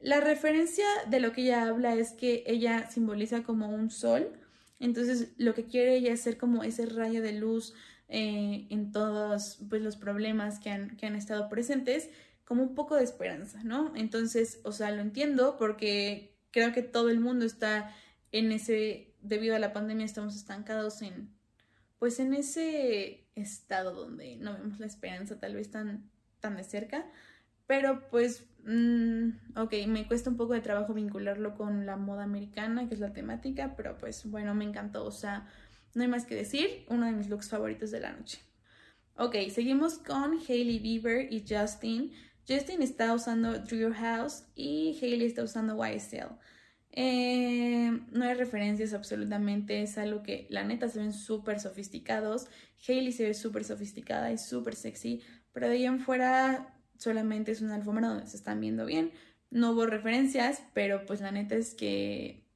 La 0.00 0.20
referencia 0.20 0.86
de 1.08 1.20
lo 1.20 1.32
que 1.32 1.42
ella 1.42 1.68
habla 1.68 1.94
es 1.94 2.12
que 2.12 2.42
ella 2.46 2.90
simboliza 2.90 3.44
como 3.44 3.68
un 3.68 3.90
sol. 3.90 4.32
Entonces, 4.80 5.32
lo 5.36 5.54
que 5.54 5.66
quiere 5.66 5.94
ella 5.94 6.12
es 6.12 6.22
ser 6.22 6.38
como 6.38 6.64
ese 6.64 6.86
rayo 6.86 7.22
de 7.22 7.34
luz 7.34 7.74
eh, 8.14 8.66
en 8.68 8.92
todos 8.92 9.58
pues, 9.70 9.80
los 9.80 9.96
problemas 9.96 10.58
que 10.60 10.68
han, 10.68 10.98
que 10.98 11.06
han 11.06 11.16
estado 11.16 11.48
presentes, 11.48 12.10
como 12.44 12.62
un 12.62 12.74
poco 12.74 12.96
de 12.96 13.04
esperanza, 13.04 13.64
¿no? 13.64 13.90
Entonces, 13.96 14.60
o 14.64 14.72
sea, 14.72 14.90
lo 14.90 15.00
entiendo 15.00 15.56
porque 15.56 16.36
creo 16.50 16.74
que 16.74 16.82
todo 16.82 17.08
el 17.08 17.20
mundo 17.20 17.46
está 17.46 17.90
en 18.30 18.52
ese, 18.52 19.14
debido 19.22 19.56
a 19.56 19.58
la 19.58 19.72
pandemia, 19.72 20.04
estamos 20.04 20.36
estancados 20.36 21.00
en, 21.00 21.30
pues 21.98 22.20
en 22.20 22.34
ese 22.34 23.24
estado 23.34 23.94
donde 23.94 24.36
no 24.36 24.52
vemos 24.52 24.78
la 24.78 24.84
esperanza 24.84 25.40
tal 25.40 25.54
vez 25.54 25.70
tan, 25.70 26.10
tan 26.40 26.56
de 26.56 26.64
cerca, 26.64 27.06
pero 27.66 28.10
pues, 28.10 28.44
mm, 28.66 29.56
ok, 29.56 29.72
me 29.86 30.06
cuesta 30.06 30.28
un 30.28 30.36
poco 30.36 30.52
de 30.52 30.60
trabajo 30.60 30.92
vincularlo 30.92 31.54
con 31.54 31.86
la 31.86 31.96
moda 31.96 32.24
americana, 32.24 32.86
que 32.88 32.94
es 32.94 33.00
la 33.00 33.14
temática, 33.14 33.72
pero 33.74 33.96
pues 33.96 34.30
bueno, 34.30 34.54
me 34.54 34.66
encantó, 34.66 35.06
o 35.06 35.12
sea, 35.12 35.48
no 35.94 36.02
hay 36.02 36.08
más 36.08 36.24
que 36.24 36.34
decir, 36.34 36.84
uno 36.88 37.06
de 37.06 37.12
mis 37.12 37.28
looks 37.28 37.48
favoritos 37.48 37.90
de 37.90 38.00
la 38.00 38.12
noche. 38.12 38.40
Ok, 39.16 39.36
seguimos 39.50 39.98
con 39.98 40.38
Hailey 40.48 40.78
Bieber 40.78 41.32
y 41.32 41.44
Justin. 41.46 42.12
Justin 42.48 42.82
está 42.82 43.12
usando 43.14 43.58
Drew 43.58 43.92
House 43.92 44.44
y 44.54 44.98
Hailey 45.00 45.26
está 45.26 45.42
usando 45.42 45.76
YSL. 45.76 46.38
Eh, 46.94 47.90
no 48.10 48.24
hay 48.24 48.34
referencias 48.34 48.92
absolutamente, 48.92 49.82
es 49.82 49.96
algo 49.96 50.22
que 50.22 50.46
la 50.50 50.64
neta 50.64 50.88
se 50.88 50.98
ven 50.98 51.12
súper 51.12 51.60
sofisticados. 51.60 52.48
Hailey 52.86 53.12
se 53.12 53.24
ve 53.24 53.34
súper 53.34 53.64
sofisticada 53.64 54.32
y 54.32 54.38
súper 54.38 54.74
sexy, 54.74 55.22
pero 55.52 55.68
de 55.68 55.74
ahí 55.74 55.84
en 55.86 56.00
fuera 56.00 56.74
solamente 56.98 57.52
es 57.52 57.62
una 57.62 57.76
alfombra 57.76 58.08
donde 58.08 58.26
se 58.26 58.36
están 58.36 58.60
viendo 58.60 58.86
bien. 58.86 59.12
No 59.50 59.72
hubo 59.72 59.86
referencias, 59.86 60.62
pero 60.74 61.04
pues 61.06 61.20
la 61.20 61.32
neta 61.32 61.54
es 61.54 61.74
que 61.74 62.46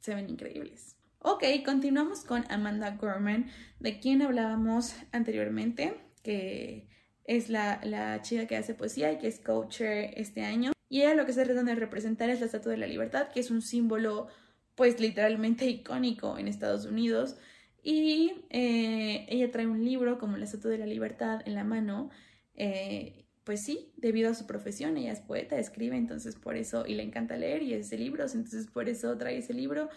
se 0.00 0.14
ven 0.14 0.28
increíbles. 0.28 0.96
Ok, 1.22 1.44
continuamos 1.66 2.24
con 2.24 2.50
Amanda 2.50 2.96
Gorman, 2.96 3.50
de 3.78 4.00
quien 4.00 4.22
hablábamos 4.22 4.94
anteriormente, 5.12 6.00
que 6.22 6.88
es 7.24 7.50
la, 7.50 8.20
chica 8.22 8.46
que 8.46 8.56
hace 8.56 8.74
poesía 8.74 9.12
y 9.12 9.18
que 9.18 9.28
es 9.28 9.38
coacher 9.38 10.14
este 10.16 10.42
año. 10.44 10.72
Y 10.88 11.02
ella 11.02 11.14
lo 11.14 11.26
que 11.26 11.32
está 11.32 11.44
tratando 11.44 11.72
de 11.72 11.78
representar 11.78 12.30
es 12.30 12.40
la 12.40 12.46
Estatua 12.46 12.72
de 12.72 12.78
la 12.78 12.86
Libertad, 12.86 13.28
que 13.28 13.40
es 13.40 13.50
un 13.50 13.60
símbolo 13.60 14.28
pues 14.74 14.98
literalmente 14.98 15.66
icónico 15.66 16.38
en 16.38 16.48
Estados 16.48 16.86
Unidos. 16.86 17.36
Y 17.82 18.32
eh, 18.48 19.26
ella 19.28 19.50
trae 19.50 19.66
un 19.66 19.84
libro 19.84 20.18
como 20.18 20.38
la 20.38 20.44
Estatua 20.46 20.70
de 20.70 20.78
la 20.78 20.86
Libertad 20.86 21.42
en 21.44 21.54
la 21.54 21.64
mano. 21.64 22.08
Eh, 22.54 23.26
pues 23.44 23.62
sí, 23.62 23.92
debido 23.96 24.30
a 24.30 24.34
su 24.34 24.46
profesión, 24.46 24.96
ella 24.96 25.12
es 25.12 25.20
poeta, 25.20 25.58
escribe, 25.58 25.96
entonces 25.96 26.36
por 26.36 26.56
eso, 26.56 26.86
y 26.86 26.94
le 26.94 27.02
encanta 27.02 27.36
leer 27.36 27.62
y 27.62 27.74
ese 27.74 27.98
libro, 27.98 28.24
entonces 28.24 28.66
por 28.68 28.88
eso 28.88 29.16
trae 29.18 29.38
ese 29.38 29.54
libro 29.54 29.88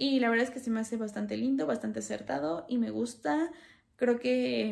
Y 0.00 0.20
la 0.20 0.30
verdad 0.30 0.44
es 0.46 0.52
que 0.52 0.60
se 0.60 0.70
me 0.70 0.78
hace 0.78 0.96
bastante 0.96 1.36
lindo, 1.36 1.66
bastante 1.66 1.98
acertado 1.98 2.64
y 2.68 2.78
me 2.78 2.90
gusta. 2.90 3.50
Creo 3.96 4.20
que 4.20 4.70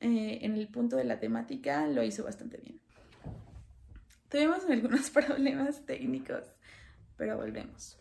eh, 0.00 0.38
en 0.42 0.54
el 0.54 0.66
punto 0.66 0.96
de 0.96 1.04
la 1.04 1.20
temática 1.20 1.86
lo 1.86 2.02
hizo 2.02 2.24
bastante 2.24 2.56
bien. 2.56 2.80
Tuvimos 4.28 4.64
algunos 4.68 5.08
problemas 5.10 5.86
técnicos, 5.86 6.42
pero 7.16 7.36
volvemos. 7.36 7.96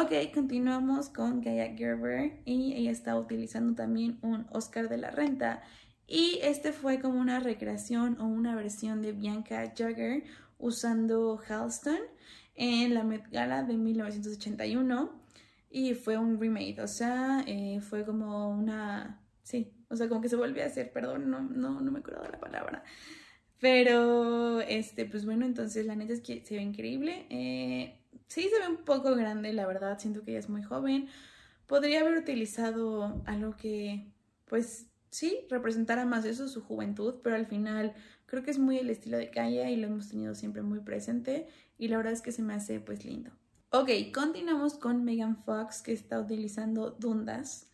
Ok, 0.00 0.32
continuamos 0.32 1.08
con 1.08 1.40
Gaia 1.40 1.76
Gerber 1.76 2.40
y 2.44 2.74
ella 2.74 2.92
está 2.92 3.18
utilizando 3.18 3.74
también 3.74 4.20
un 4.22 4.46
Oscar 4.52 4.88
de 4.88 4.98
la 4.98 5.10
Renta 5.10 5.64
y 6.06 6.38
este 6.42 6.72
fue 6.72 7.00
como 7.00 7.18
una 7.18 7.40
recreación 7.40 8.20
o 8.20 8.26
una 8.26 8.54
versión 8.54 9.02
de 9.02 9.10
Bianca 9.10 9.72
Jagger 9.76 10.22
usando 10.58 11.40
Halston 11.48 11.98
en 12.58 12.92
la 12.92 13.04
Met 13.04 13.30
Gala 13.30 13.62
de 13.62 13.74
1981 13.76 15.10
y 15.70 15.94
fue 15.94 16.18
un 16.18 16.40
remake, 16.40 16.80
o 16.80 16.88
sea, 16.88 17.44
eh, 17.46 17.80
fue 17.80 18.04
como 18.04 18.50
una, 18.50 19.22
sí, 19.42 19.72
o 19.88 19.96
sea, 19.96 20.08
como 20.08 20.20
que 20.20 20.28
se 20.28 20.36
volvió 20.36 20.62
a 20.62 20.66
hacer, 20.66 20.92
perdón, 20.92 21.30
no, 21.30 21.40
no, 21.40 21.80
no 21.80 21.90
me 21.90 22.00
acuerdo 22.00 22.22
de 22.22 22.30
la 22.30 22.40
palabra. 22.40 22.82
Pero, 23.60 24.60
este, 24.60 25.04
pues 25.04 25.24
bueno, 25.24 25.44
entonces 25.44 25.84
la 25.86 25.96
neta 25.96 26.12
es 26.12 26.20
que 26.20 26.44
se 26.44 26.56
ve 26.56 26.62
increíble. 26.62 27.26
Eh, 27.30 28.00
sí, 28.28 28.48
se 28.48 28.60
ve 28.60 28.68
un 28.68 28.84
poco 28.84 29.14
grande, 29.16 29.52
la 29.52 29.66
verdad, 29.66 29.98
siento 29.98 30.22
que 30.24 30.32
ella 30.32 30.40
es 30.40 30.48
muy 30.48 30.62
joven. 30.62 31.08
Podría 31.66 32.00
haber 32.00 32.16
utilizado 32.18 33.22
algo 33.26 33.56
que, 33.56 34.12
pues, 34.46 34.86
sí, 35.10 35.40
representara 35.50 36.04
más 36.06 36.24
eso, 36.24 36.48
su 36.48 36.62
juventud, 36.62 37.16
pero 37.22 37.36
al 37.36 37.46
final 37.46 37.94
creo 38.26 38.42
que 38.42 38.50
es 38.50 38.58
muy 38.58 38.78
el 38.78 38.90
estilo 38.90 39.18
de 39.18 39.30
Kaya 39.30 39.70
y 39.70 39.76
lo 39.76 39.88
hemos 39.88 40.08
tenido 40.08 40.34
siempre 40.34 40.62
muy 40.62 40.80
presente 40.80 41.48
y 41.78 41.88
la 41.88 41.96
verdad 41.96 42.12
es 42.12 42.22
que 42.22 42.32
se 42.32 42.42
me 42.42 42.54
hace, 42.54 42.80
pues, 42.80 43.04
lindo. 43.04 43.30
Ok, 43.70 43.90
continuamos 44.12 44.74
con 44.74 45.04
Megan 45.04 45.36
Fox, 45.36 45.82
que 45.82 45.92
está 45.92 46.20
utilizando 46.20 46.90
Dundas. 46.90 47.70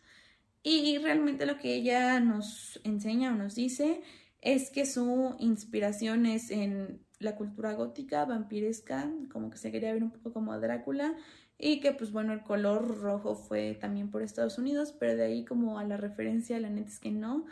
Y 0.61 0.97
realmente 0.97 1.45
lo 1.45 1.57
que 1.57 1.75
ella 1.75 2.19
nos 2.19 2.79
enseña 2.83 3.31
o 3.31 3.35
nos 3.35 3.55
dice 3.55 4.01
es 4.41 4.69
que 4.71 4.85
su 4.85 5.35
inspiración 5.39 6.25
es 6.25 6.51
en 6.51 7.05
la 7.19 7.35
cultura 7.35 7.73
gótica, 7.73 8.25
vampiresca, 8.25 9.11
como 9.31 9.49
que 9.49 9.57
se 9.57 9.71
quería 9.71 9.93
ver 9.93 10.03
un 10.03 10.11
poco 10.11 10.33
como 10.33 10.59
Drácula 10.59 11.15
y 11.57 11.79
que 11.79 11.93
pues 11.93 12.11
bueno, 12.11 12.33
el 12.33 12.43
color 12.43 12.99
rojo 12.99 13.35
fue 13.35 13.75
también 13.79 14.11
por 14.11 14.21
Estados 14.21 14.57
Unidos, 14.57 14.93
pero 14.99 15.15
de 15.15 15.23
ahí 15.23 15.45
como 15.45 15.79
a 15.79 15.83
la 15.83 15.97
referencia, 15.97 16.59
la 16.59 16.69
neta 16.69 16.89
es 16.89 16.99
que 16.99 17.11
no. 17.11 17.45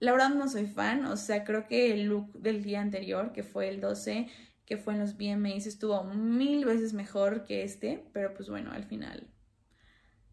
La 0.00 0.12
verdad 0.12 0.30
no 0.30 0.48
soy 0.48 0.66
fan, 0.66 1.06
o 1.06 1.16
sea, 1.16 1.44
creo 1.44 1.66
que 1.66 1.92
el 1.92 2.04
look 2.04 2.32
del 2.32 2.62
día 2.62 2.80
anterior, 2.80 3.32
que 3.32 3.42
fue 3.42 3.68
el 3.68 3.80
12, 3.80 4.28
que 4.68 4.76
fue 4.76 4.92
en 4.92 5.00
los 5.00 5.16
VMAs, 5.16 5.64
estuvo 5.64 6.04
mil 6.04 6.66
veces 6.66 6.92
mejor 6.92 7.46
que 7.46 7.62
este, 7.62 8.04
pero 8.12 8.34
pues 8.34 8.50
bueno, 8.50 8.70
al 8.70 8.84
final 8.84 9.26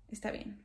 está 0.10 0.30
bien. 0.30 0.62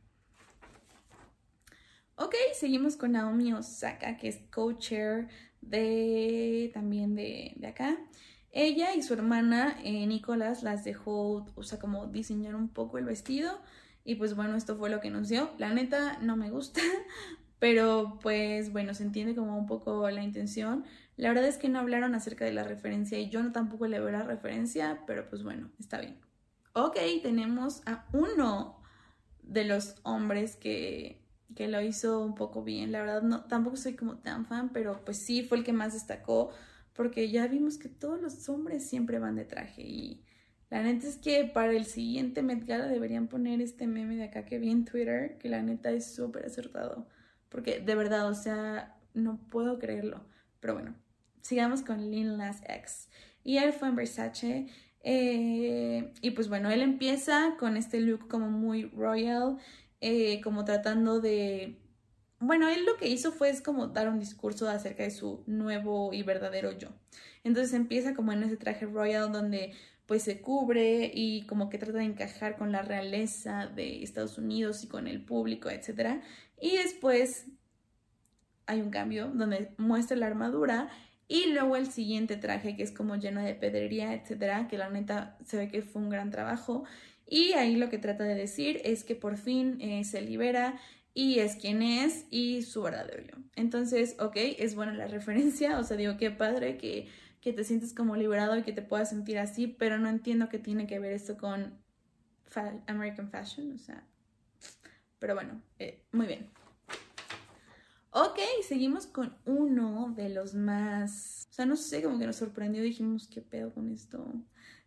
Ok, 2.17 2.35
seguimos 2.53 2.97
con 2.97 3.13
Naomi 3.13 3.53
Osaka, 3.53 4.17
que 4.17 4.27
es 4.27 4.41
co-chair 4.51 5.29
de 5.61 6.73
también 6.75 7.15
de, 7.15 7.57
acá. 7.65 7.97
Ella 8.51 8.93
y 8.97 9.03
su 9.03 9.15
hermana 9.15 9.79
eh, 9.85 10.05
Nicolás 10.05 10.65
las 10.65 10.83
dejó, 10.83 11.47
o 11.55 11.63
sea, 11.63 11.79
como 11.79 12.09
diseñar 12.09 12.57
un 12.57 12.71
poco 12.71 12.99
el 12.99 13.05
vestido. 13.05 13.63
Y 14.03 14.17
pues 14.17 14.35
bueno, 14.35 14.57
esto 14.57 14.77
fue 14.77 14.91
lo 14.91 15.01
que 15.01 15.11
nos 15.11 15.29
dio. 15.29 15.53
La 15.59 15.73
neta 15.73 16.19
no 16.21 16.37
me 16.37 16.51
gusta, 16.51 16.81
pero 17.61 18.19
pues 18.21 18.73
bueno, 18.73 18.95
se 18.95 19.05
entiende 19.05 19.37
como 19.37 19.57
un 19.57 19.67
poco 19.67 20.11
la 20.11 20.25
intención. 20.25 20.85
La 21.21 21.29
verdad 21.29 21.47
es 21.47 21.59
que 21.59 21.69
no 21.69 21.79
hablaron 21.79 22.15
acerca 22.15 22.45
de 22.45 22.53
la 22.53 22.65
referencia 22.65 23.19
y 23.19 23.29
yo 23.29 23.43
no 23.43 23.53
tampoco 23.53 23.87
le 23.87 24.01
veo 24.01 24.11
la 24.11 24.23
referencia, 24.23 25.03
pero 25.07 25.29
pues 25.29 25.43
bueno, 25.43 25.71
está 25.79 26.01
bien. 26.01 26.19
Ok, 26.73 26.97
tenemos 27.23 27.83
a 27.87 28.07
uno 28.13 28.81
de 29.43 29.65
los 29.65 29.97
hombres 30.03 30.57
que 30.57 31.21
que 31.55 31.69
lo 31.69 31.81
hizo 31.81 32.21
un 32.21 32.35
poco 32.35 32.63
bien. 32.63 32.93
La 32.93 33.01
verdad, 33.01 33.23
no, 33.23 33.45
tampoco 33.45 33.77
soy 33.77 33.95
como 33.95 34.19
tan 34.19 34.47
fan, 34.47 34.71
pero 34.73 35.05
pues 35.05 35.19
sí 35.19 35.43
fue 35.43 35.59
el 35.59 35.65
que 35.65 35.73
más 35.73 35.93
destacó, 35.93 36.51
porque 36.93 37.31
ya 37.31 37.47
vimos 37.47 37.79
que 37.79 37.89
todos 37.89 38.21
los 38.21 38.49
hombres 38.49 38.87
siempre 38.89 39.19
van 39.19 39.37
de 39.37 39.45
traje 39.45 39.83
y 39.83 40.25
la 40.71 40.83
neta 40.83 41.09
es 41.09 41.17
que 41.17 41.45
para 41.53 41.73
el 41.73 41.85
siguiente 41.85 42.43
Met 42.43 42.65
deberían 42.65 43.27
poner 43.27 43.61
este 43.61 43.89
meme 43.89 44.15
de 44.17 44.25
acá 44.25 44.45
que 44.45 44.59
vi 44.59 44.71
en 44.71 44.85
Twitter, 44.85 45.37
que 45.39 45.49
la 45.49 45.63
neta 45.63 45.91
es 45.91 46.15
súper 46.15 46.47
acertado, 46.47 47.09
porque 47.49 47.81
de 47.81 47.95
verdad, 47.97 48.29
o 48.29 48.35
sea, 48.35 48.97
no 49.13 49.39
puedo 49.51 49.81
creerlo. 49.81 50.25
Pero 50.61 50.75
bueno, 50.75 50.95
sigamos 51.43 51.83
con 51.83 52.11
Lin 52.11 52.39
Las 52.39 52.63
X. 52.69 53.09
Y 53.45 53.59
él 53.59 53.73
fue 53.73 53.89
en 53.89 53.97
Versace. 53.97 54.67
Eh, 55.03 56.13
y 56.21 56.31
pues 56.33 56.49
bueno, 56.49 56.71
él 56.71 56.83
empieza 56.83 57.57
con 57.59 57.77
este 57.77 58.01
look 58.01 58.29
como 58.29 58.51
muy 58.51 58.85
royal 58.85 59.59
eh, 60.01 60.41
como 60.43 60.65
tratando 60.65 61.21
de... 61.21 61.77
Bueno, 62.39 62.69
él 62.69 62.87
lo 62.87 62.97
que 62.97 63.09
hizo 63.09 63.33
fue 63.33 63.51
es 63.51 63.61
como 63.61 63.89
dar 63.89 64.09
un 64.09 64.19
discurso 64.19 64.69
acerca 64.69 65.03
de 65.03 65.11
su 65.11 65.45
nuevo 65.47 66.13
y 66.15 66.23
verdadero 66.23 66.73
yo. 66.73 66.89
Entonces 67.45 67.75
empieza 67.75 68.15
como 68.15 68.33
en 68.33 68.43
ese 68.43 68.57
traje 68.57 68.87
royal 68.87 69.31
donde 69.31 69.75
pues 70.07 70.23
se 70.23 70.41
cubre 70.41 71.11
y 71.15 71.47
como 71.47 71.69
que 71.69 71.79
trata 71.79 71.99
de 71.99 72.05
encajar 72.05 72.57
con 72.57 72.73
la 72.73 72.83
realeza 72.83 73.67
de 73.67 74.03
Estados 74.03 74.39
Unidos 74.39 74.83
y 74.83 74.89
con 74.89 75.07
el 75.07 75.25
público, 75.25 75.69
etc. 75.71 76.23
Y 76.61 76.79
después 76.79 77.47
hay 78.67 78.81
un 78.81 78.91
cambio 78.91 79.31
donde 79.35 79.75
muestra 79.77 80.17
la 80.17 80.27
armadura 80.27 80.89
y 81.31 81.47
luego 81.53 81.77
el 81.77 81.87
siguiente 81.87 82.37
traje 82.37 82.77
que 82.77 82.83
es 82.83 82.91
como 82.91 83.15
lleno 83.15 83.41
de 83.41 83.55
pedrería, 83.55 84.13
etcétera, 84.15 84.67
que 84.67 84.77
la 84.77 84.91
neta 84.91 85.39
se 85.47 85.57
ve 85.57 85.69
que 85.69 85.81
fue 85.81 86.03
un 86.03 86.11
gran 86.11 86.33
trabajo. 86.33 86.83
Y 87.25 87.53
ahí 87.53 87.77
lo 87.77 87.89
que 87.89 87.99
trata 87.99 88.25
de 88.25 88.35
decir 88.35 88.81
es 88.83 89.05
que 89.05 89.15
por 89.15 89.37
fin 89.37 89.81
eh, 89.81 90.03
se 90.03 90.23
libera 90.23 90.81
y 91.15 91.39
es 91.39 91.55
quien 91.55 91.83
es 91.83 92.27
y 92.31 92.63
su 92.63 92.83
verdadero 92.83 93.23
yo. 93.23 93.37
Entonces, 93.55 94.17
ok, 94.19 94.35
es 94.35 94.75
buena 94.75 94.93
la 94.93 95.07
referencia, 95.07 95.79
o 95.79 95.85
sea, 95.85 95.97
digo, 95.97 96.17
qué 96.17 96.33
padre 96.33 96.77
que, 96.77 97.07
que 97.41 97.53
te 97.53 97.63
sientes 97.63 97.95
como 97.95 98.17
liberado 98.17 98.59
y 98.59 98.63
que 98.63 98.73
te 98.73 98.83
puedas 98.83 99.11
sentir 99.11 99.39
así, 99.39 99.69
pero 99.69 99.99
no 99.99 100.09
entiendo 100.09 100.49
qué 100.49 100.59
tiene 100.59 100.89
que 100.89 100.99
ver 100.99 101.13
esto 101.13 101.39
con 101.39 101.79
American 102.89 103.31
Fashion, 103.31 103.71
o 103.73 103.79
sea, 103.79 104.03
pero 105.21 105.37
bueno, 105.37 105.63
eh, 105.79 106.03
muy 106.11 106.27
bien. 106.27 106.49
Ok, 108.13 108.39
seguimos 108.67 109.07
con 109.07 109.37
uno 109.47 110.13
de 110.17 110.31
los 110.31 110.55
más, 110.55 111.47
o 111.51 111.53
sea, 111.53 111.65
no 111.65 111.77
sé, 111.77 112.03
como 112.03 112.19
que 112.19 112.27
nos 112.27 112.37
sorprendió, 112.37 112.83
dijimos, 112.83 113.29
¿qué 113.29 113.41
pedo 113.41 113.73
con 113.73 113.89
esto? 113.89 114.27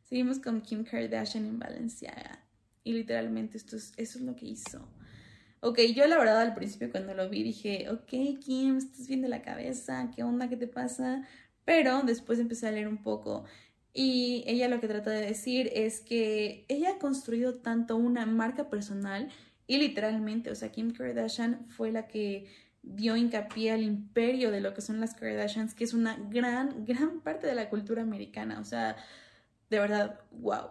Seguimos 0.02 0.40
con 0.40 0.62
Kim 0.62 0.84
Kardashian 0.84 1.46
en 1.46 1.58
Valenciaga. 1.58 2.44
Y 2.84 2.92
literalmente 2.92 3.58
esto 3.58 3.78
es, 3.78 3.94
eso 3.96 4.20
es 4.20 4.26
lo 4.26 4.36
que 4.36 4.48
hizo. 4.48 4.86
Ok, 5.62 5.80
yo 5.96 6.06
la 6.08 6.18
verdad 6.18 6.42
al 6.42 6.54
principio 6.54 6.92
cuando 6.92 7.14
lo 7.14 7.30
vi 7.30 7.44
dije, 7.44 7.90
ok 7.90 8.40
Kim, 8.42 8.78
estás 8.78 9.08
bien 9.08 9.22
de 9.22 9.30
la 9.30 9.42
cabeza, 9.42 10.12
¿qué 10.14 10.24
onda? 10.24 10.50
¿Qué 10.50 10.58
te 10.58 10.68
pasa? 10.68 11.26
Pero 11.64 12.02
después 12.02 12.40
empecé 12.40 12.68
a 12.68 12.72
leer 12.72 12.90
un 12.90 13.02
poco 13.02 13.46
y 13.94 14.44
ella 14.48 14.68
lo 14.68 14.82
que 14.82 14.90
trata 14.90 15.12
de 15.12 15.26
decir 15.26 15.70
es 15.74 16.02
que 16.02 16.66
ella 16.68 16.92
ha 16.92 17.00
construido 17.00 17.56
tanto 17.60 17.96
una 17.96 18.26
marca 18.26 18.70
personal 18.70 19.30
y 19.66 19.78
literalmente, 19.78 20.52
o 20.52 20.56
sea, 20.56 20.72
Kim 20.72 20.92
Kardashian 20.92 21.66
fue 21.70 21.92
la 21.92 22.08
que 22.08 22.48
dio 22.84 23.16
hincapié 23.16 23.72
al 23.72 23.82
imperio 23.82 24.52
de 24.52 24.62
lo 24.62 24.74
que 24.74 24.82
son 24.82 25.00
las 25.00 25.16
Kardashians, 25.16 25.74
que 25.74 25.86
es 25.86 25.94
una 25.94 26.18
gran, 26.30 26.86
gran 26.86 27.22
parte 27.22 27.48
de 27.48 27.56
la 27.56 27.70
cultura 27.70 28.04
americana. 28.04 28.60
O 28.60 28.66
sea, 28.66 28.98
de 29.70 29.80
verdad, 29.80 30.20
wow. 30.32 30.68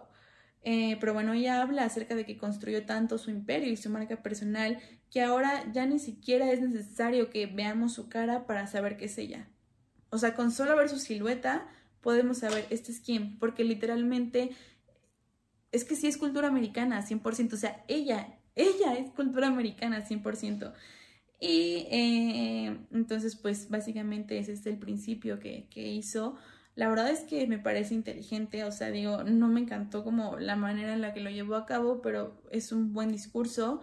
Eh, 0.61 0.95
pero 0.99 1.13
bueno, 1.13 1.33
ella 1.33 1.61
habla 1.61 1.83
acerca 1.83 2.15
de 2.15 2.25
que 2.25 2.37
construyó 2.37 2.85
tanto 2.85 3.17
su 3.17 3.31
imperio 3.31 3.69
y 3.69 3.75
su 3.75 3.89
marca 3.89 4.23
personal 4.23 4.79
que 5.11 5.21
ahora 5.21 5.69
ya 5.73 5.85
ni 5.85 5.99
siquiera 5.99 6.49
es 6.51 6.61
necesario 6.61 7.29
que 7.29 7.47
veamos 7.47 7.93
su 7.93 8.07
cara 8.07 8.47
para 8.47 8.67
saber 8.67 8.95
que 8.95 9.05
es 9.05 9.17
ella. 9.17 9.49
O 10.09 10.17
sea, 10.17 10.35
con 10.35 10.51
solo 10.51 10.75
ver 10.77 10.89
su 10.89 10.99
silueta 10.99 11.67
podemos 12.01 12.39
saber, 12.39 12.65
este 12.69 12.91
es 12.91 12.99
quién, 12.99 13.37
porque 13.39 13.63
literalmente 13.63 14.51
es 15.71 15.83
que 15.83 15.95
sí 15.95 16.07
es 16.07 16.17
cultura 16.17 16.47
americana, 16.47 17.05
100%, 17.05 17.53
o 17.53 17.57
sea, 17.57 17.83
ella, 17.87 18.37
ella 18.55 18.93
es 18.95 19.09
cultura 19.11 19.47
americana, 19.47 20.07
100%. 20.07 20.73
Y 21.45 21.87
eh, 21.91 22.77
entonces, 22.91 23.35
pues 23.35 23.69
básicamente 23.69 24.37
ese 24.37 24.53
es 24.53 24.65
el 24.65 24.77
principio 24.77 25.39
que, 25.39 25.67
que 25.69 25.91
hizo 25.91 26.37
la 26.75 26.89
verdad 26.89 27.09
es 27.11 27.21
que 27.21 27.45
me 27.47 27.59
parece 27.59 27.93
inteligente, 27.93 28.63
o 28.63 28.71
sea, 28.71 28.89
digo, 28.89 29.23
no 29.23 29.47
me 29.47 29.61
encantó 29.61 30.03
como 30.03 30.37
la 30.39 30.55
manera 30.55 30.93
en 30.93 31.01
la 31.01 31.13
que 31.13 31.19
lo 31.19 31.29
llevó 31.29 31.55
a 31.55 31.65
cabo, 31.65 32.01
pero 32.01 32.41
es 32.51 32.71
un 32.71 32.93
buen 32.93 33.11
discurso. 33.11 33.81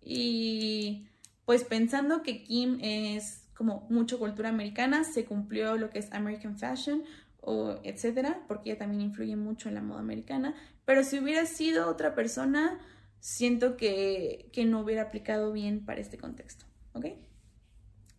Y 0.00 1.08
pues 1.44 1.64
pensando 1.64 2.22
que 2.22 2.44
Kim 2.44 2.78
es 2.80 3.48
como 3.54 3.86
mucho 3.90 4.20
cultura 4.20 4.50
americana, 4.50 5.02
se 5.02 5.24
cumplió 5.24 5.76
lo 5.76 5.90
que 5.90 5.98
es 5.98 6.12
American 6.12 6.56
Fashion 6.56 7.02
o 7.40 7.80
etcétera, 7.82 8.44
porque 8.46 8.70
ella 8.70 8.78
también 8.78 9.02
influye 9.02 9.34
mucho 9.34 9.68
en 9.68 9.74
la 9.74 9.82
moda 9.82 10.00
americana. 10.00 10.54
Pero 10.84 11.02
si 11.02 11.18
hubiera 11.18 11.44
sido 11.44 11.88
otra 11.88 12.14
persona, 12.14 12.78
siento 13.18 13.76
que, 13.76 14.48
que 14.52 14.64
no 14.64 14.80
hubiera 14.80 15.02
aplicado 15.02 15.52
bien 15.52 15.84
para 15.84 16.00
este 16.00 16.18
contexto. 16.18 16.66
¿Ok? 16.92 17.06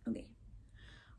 Ok. 0.06 0.16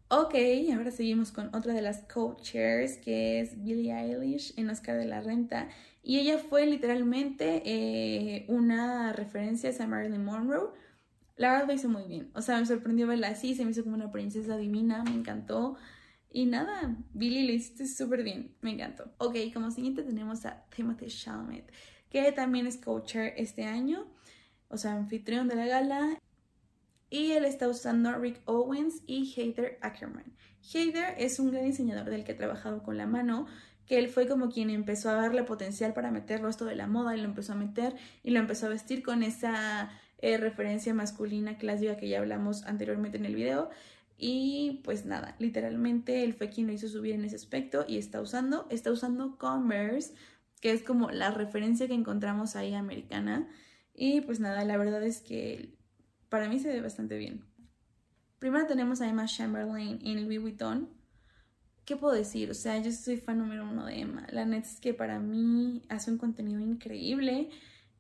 Ok, 0.10 0.36
ahora 0.76 0.92
seguimos 0.92 1.32
con 1.32 1.56
otra 1.56 1.74
de 1.74 1.82
las 1.82 2.04
co-chairs 2.04 2.98
que 2.98 3.40
es 3.40 3.64
Billie 3.64 3.94
Eilish 3.94 4.54
en 4.58 4.70
Oscar 4.70 4.98
de 4.98 5.06
la 5.06 5.22
Renta. 5.22 5.70
Y 6.04 6.20
ella 6.20 6.38
fue 6.38 6.66
literalmente 6.66 7.62
eh, 7.66 8.46
una 8.50 9.14
referencia 9.14 9.72
a 9.80 9.88
Marilyn 9.88 10.26
Monroe. 10.26 10.72
La 11.38 11.54
verdad 11.54 11.68
lo 11.68 11.74
hizo 11.74 11.90
muy 11.90 12.04
bien. 12.04 12.30
O 12.36 12.42
sea, 12.42 12.60
me 12.60 12.66
sorprendió 12.66 13.08
verla 13.08 13.30
así, 13.30 13.56
se 13.56 13.64
me 13.64 13.72
hizo 13.72 13.84
como 13.84 13.96
una 13.96 14.12
princesa 14.12 14.58
divina, 14.58 15.04
me 15.04 15.12
encantó. 15.12 15.78
Y 16.30 16.46
nada, 16.46 16.98
Billie 17.14 17.46
lo 17.46 17.54
hiciste 17.54 17.88
súper 17.88 18.24
bien, 18.24 18.56
me 18.62 18.72
encantó. 18.72 19.14
Ok, 19.18 19.36
como 19.54 19.72
siguiente 19.72 20.04
tenemos 20.04 20.46
a 20.46 20.66
Timothy 20.76 21.08
Chalamet, 21.08 21.72
que 22.10 22.32
también 22.32 22.68
es 22.68 22.78
co-chair 22.78 23.34
este 23.38 23.64
año, 23.66 24.08
o 24.70 24.78
sea, 24.78 24.94
anfitrión 24.94 25.48
de 25.48 25.56
la 25.56 25.68
gala 25.68 26.18
y 27.12 27.34
él 27.34 27.44
está 27.44 27.68
usando 27.68 28.18
Rick 28.18 28.42
Owens 28.46 29.04
y 29.06 29.32
Heather 29.36 29.78
Ackerman. 29.82 30.34
Heather 30.74 31.14
es 31.18 31.40
un 31.40 31.52
gran 31.52 31.66
diseñador 31.66 32.10
del 32.10 32.24
que 32.24 32.32
ha 32.32 32.38
trabajado 32.38 32.82
con 32.82 32.98
la 32.98 33.06
mano, 33.06 33.48
que 33.86 34.00
él 34.00 34.08
fue 34.08 34.28
como 34.28 34.50
quien 34.50 34.70
empezó 34.70 35.10
a 35.10 35.16
darle 35.16 35.44
potencial 35.44 35.94
para 35.94 36.10
meterlo 36.10 36.48
esto 36.48 36.64
de 36.64 36.76
la 36.76 36.88
moda 36.88 37.16
y 37.16 37.20
lo 37.20 37.26
empezó 37.26 37.52
a 37.52 37.58
meter 37.58 37.96
y 38.24 38.32
lo 38.32 38.40
empezó 38.40 38.68
a 38.68 38.70
vestir 38.70 39.04
con 39.04 39.24
esa 39.24 39.92
eh, 40.20 40.38
referencia 40.38 40.94
masculina 40.94 41.58
clásica 41.58 41.98
que 41.98 42.08
ya 42.08 42.20
hablamos 42.20 42.64
anteriormente 42.64 43.18
en 43.18 43.26
el 43.26 43.36
video. 43.36 43.70
Y 44.18 44.80
pues 44.86 45.06
nada, 45.06 45.36
literalmente 45.38 46.24
él 46.24 46.34
fue 46.34 46.50
quien 46.50 46.68
lo 46.68 46.74
hizo 46.74 46.88
subir 46.88 47.14
en 47.16 47.26
ese 47.26 47.36
aspecto 47.36 47.84
y 47.88 47.98
está 47.98 48.22
usando, 48.22 48.68
está 48.70 48.90
usando 48.90 49.38
Converse, 49.38 50.14
que 50.62 50.72
es 50.72 50.82
como 50.84 51.10
la 51.12 51.32
referencia 51.32 51.88
que 51.88 51.94
encontramos 51.94 52.56
ahí 52.56 52.74
americana. 52.74 53.50
Y 53.94 54.22
pues 54.22 54.40
nada, 54.40 54.64
la 54.64 54.78
verdad 54.78 55.04
es 55.04 55.20
que 55.20 55.81
para 56.32 56.48
mí 56.48 56.60
se 56.60 56.70
ve 56.70 56.80
bastante 56.80 57.18
bien. 57.18 57.44
Primero 58.40 58.66
tenemos 58.66 59.02
a 59.02 59.10
Emma 59.10 59.26
Chamberlain 59.26 60.00
en 60.02 60.24
Louis 60.24 60.40
Vuitton. 60.40 60.88
¿Qué 61.84 61.98
puedo 61.98 62.14
decir? 62.14 62.50
O 62.50 62.54
sea, 62.54 62.78
yo 62.82 62.90
soy 62.94 63.18
fan 63.18 63.38
número 63.38 63.70
uno 63.70 63.86
de 63.86 64.00
Emma. 64.00 64.26
La 64.32 64.46
neta 64.46 64.66
es 64.66 64.80
que 64.80 64.94
para 64.94 65.20
mí 65.20 65.82
hace 65.90 66.10
un 66.10 66.18
contenido 66.18 66.62
increíble. 66.62 67.50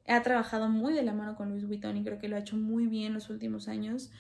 Ha 0.08 0.24
trabajado 0.24 0.70
muy 0.70 0.94
de 0.94 1.04
la 1.04 1.12
mano 1.12 1.36
con 1.36 1.50
Louis 1.50 1.68
Vuitton 1.68 1.98
y 1.98 2.06
creo 2.06 2.20
que 2.20 2.30
lo 2.30 2.38
ha 2.38 2.40
hecho 2.40 2.56
muy 2.56 2.88
bien 2.88 3.14
los 3.14 3.30
últimos 3.30 3.68
años. 3.68 4.12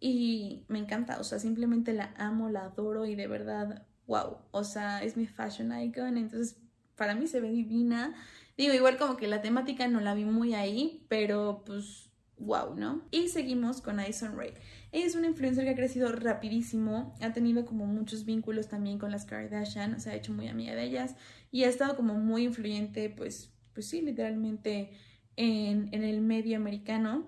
Y 0.00 0.64
me 0.68 0.78
encanta, 0.78 1.20
o 1.20 1.24
sea, 1.24 1.38
simplemente 1.38 1.92
la 1.92 2.14
amo, 2.16 2.48
la 2.48 2.64
adoro 2.64 3.04
y 3.04 3.14
de 3.14 3.26
verdad, 3.26 3.86
wow. 4.06 4.38
O 4.52 4.64
sea, 4.64 5.04
es 5.04 5.18
mi 5.18 5.26
fashion 5.26 5.78
icon, 5.78 6.16
entonces 6.16 6.56
para 6.96 7.14
mí 7.14 7.26
se 7.26 7.42
ve 7.42 7.50
divina. 7.50 8.14
Digo, 8.56 8.72
igual 8.72 8.96
como 8.96 9.18
que 9.18 9.28
la 9.28 9.42
temática 9.42 9.86
no 9.86 10.00
la 10.00 10.14
vi 10.14 10.24
muy 10.24 10.54
ahí, 10.54 11.04
pero 11.10 11.62
pues 11.66 12.09
wow, 12.40 12.74
¿no? 12.74 13.02
Y 13.10 13.28
seguimos 13.28 13.80
con 13.80 14.00
Addison 14.00 14.36
Rae. 14.36 14.54
Ella 14.92 15.06
es 15.06 15.14
una 15.14 15.28
influencer 15.28 15.64
que 15.64 15.70
ha 15.70 15.76
crecido 15.76 16.10
rapidísimo, 16.10 17.14
ha 17.20 17.32
tenido 17.32 17.64
como 17.64 17.86
muchos 17.86 18.24
vínculos 18.24 18.68
también 18.68 18.98
con 18.98 19.10
las 19.10 19.24
Kardashian, 19.24 20.00
se 20.00 20.10
ha 20.10 20.14
hecho 20.14 20.32
muy 20.32 20.48
amiga 20.48 20.74
de 20.74 20.84
ellas 20.84 21.14
y 21.52 21.64
ha 21.64 21.68
estado 21.68 21.96
como 21.96 22.14
muy 22.14 22.44
influyente, 22.44 23.10
pues, 23.10 23.52
pues 23.72 23.86
sí, 23.86 24.00
literalmente 24.00 24.90
en, 25.36 25.88
en 25.92 26.02
el 26.02 26.20
medio 26.22 26.56
americano. 26.56 27.26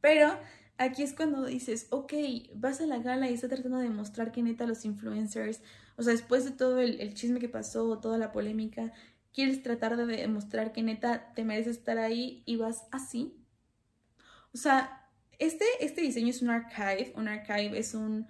Pero 0.00 0.38
aquí 0.76 1.02
es 1.02 1.14
cuando 1.14 1.46
dices, 1.46 1.86
ok, 1.90 2.12
vas 2.54 2.80
a 2.80 2.86
la 2.86 2.98
gala 2.98 3.30
y 3.30 3.34
está 3.34 3.48
tratando 3.48 3.78
de 3.78 3.84
demostrar 3.84 4.32
que 4.32 4.42
neta 4.42 4.66
los 4.66 4.84
influencers, 4.84 5.62
o 5.96 6.02
sea, 6.02 6.12
después 6.12 6.44
de 6.44 6.50
todo 6.50 6.80
el, 6.80 7.00
el 7.00 7.14
chisme 7.14 7.38
que 7.38 7.48
pasó, 7.48 8.00
toda 8.00 8.18
la 8.18 8.32
polémica, 8.32 8.92
quieres 9.32 9.62
tratar 9.62 9.96
de 9.96 10.06
demostrar 10.06 10.72
que 10.72 10.82
neta 10.82 11.32
te 11.34 11.44
mereces 11.44 11.78
estar 11.78 11.98
ahí 11.98 12.42
y 12.46 12.56
vas 12.56 12.84
así. 12.90 13.43
O 14.54 14.56
sea, 14.56 15.10
este, 15.38 15.64
este 15.80 16.00
diseño 16.00 16.28
es 16.28 16.40
un 16.42 16.50
archive. 16.50 17.12
Un 17.16 17.28
archive 17.28 17.78
es 17.78 17.94
un, 17.94 18.26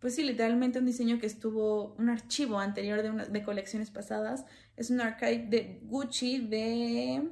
pues 0.00 0.14
sí, 0.14 0.22
literalmente 0.22 0.78
un 0.78 0.86
diseño 0.86 1.18
que 1.18 1.26
estuvo, 1.26 1.94
un 1.98 2.08
archivo 2.08 2.58
anterior 2.58 3.02
de, 3.02 3.10
una, 3.10 3.24
de 3.26 3.42
colecciones 3.42 3.90
pasadas. 3.90 4.44
Es 4.76 4.90
un 4.90 5.00
archive 5.00 5.46
de 5.48 5.80
Gucci 5.84 6.38
de 6.38 7.30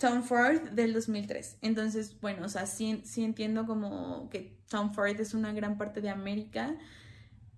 Tom 0.00 0.22
Ford 0.22 0.70
del 0.70 0.92
2003. 0.92 1.58
Entonces, 1.62 2.18
bueno, 2.20 2.46
o 2.46 2.48
sea, 2.48 2.66
sí, 2.66 3.02
sí 3.04 3.24
entiendo 3.24 3.66
como 3.66 4.30
que 4.30 4.58
Tom 4.68 4.92
Ford 4.92 5.20
es 5.20 5.34
una 5.34 5.52
gran 5.52 5.76
parte 5.76 6.00
de 6.00 6.10
América. 6.10 6.76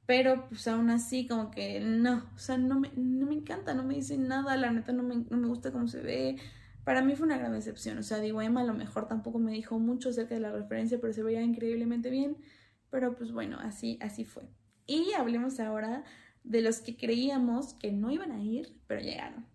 Pero 0.06 0.48
pues 0.48 0.66
aún 0.66 0.90
así 0.90 1.28
como 1.28 1.52
que 1.52 1.78
no, 1.78 2.28
o 2.34 2.38
sea, 2.38 2.58
no 2.58 2.80
me, 2.80 2.90
no 2.96 3.26
me 3.26 3.34
encanta, 3.34 3.74
no 3.74 3.84
me 3.84 3.94
dice 3.94 4.18
nada, 4.18 4.56
la 4.56 4.72
neta 4.72 4.92
no 4.92 5.04
me, 5.04 5.14
no 5.30 5.36
me 5.36 5.46
gusta 5.46 5.70
cómo 5.70 5.86
se 5.86 6.00
ve, 6.00 6.36
para 6.84 7.02
mí 7.02 7.14
fue 7.14 7.26
una 7.26 7.38
gran 7.38 7.52
decepción. 7.52 7.98
O 7.98 8.02
sea, 8.02 8.18
digo, 8.18 8.40
Emma 8.42 8.62
a 8.62 8.64
lo 8.64 8.74
mejor 8.74 9.06
tampoco 9.06 9.38
me 9.38 9.52
dijo 9.52 9.78
mucho 9.78 10.10
acerca 10.10 10.34
de 10.34 10.40
la 10.40 10.52
referencia, 10.52 10.98
pero 11.00 11.12
se 11.12 11.22
veía 11.22 11.42
increíblemente 11.42 12.10
bien. 12.10 12.36
Pero 12.90 13.14
pues 13.16 13.32
bueno, 13.32 13.58
así, 13.60 13.98
así 14.00 14.24
fue. 14.24 14.48
Y 14.86 15.12
hablemos 15.12 15.60
ahora 15.60 16.04
de 16.42 16.62
los 16.62 16.80
que 16.80 16.96
creíamos 16.96 17.74
que 17.74 17.92
no 17.92 18.10
iban 18.10 18.32
a 18.32 18.42
ir, 18.42 18.76
pero 18.86 19.00
llegaron. 19.00 19.46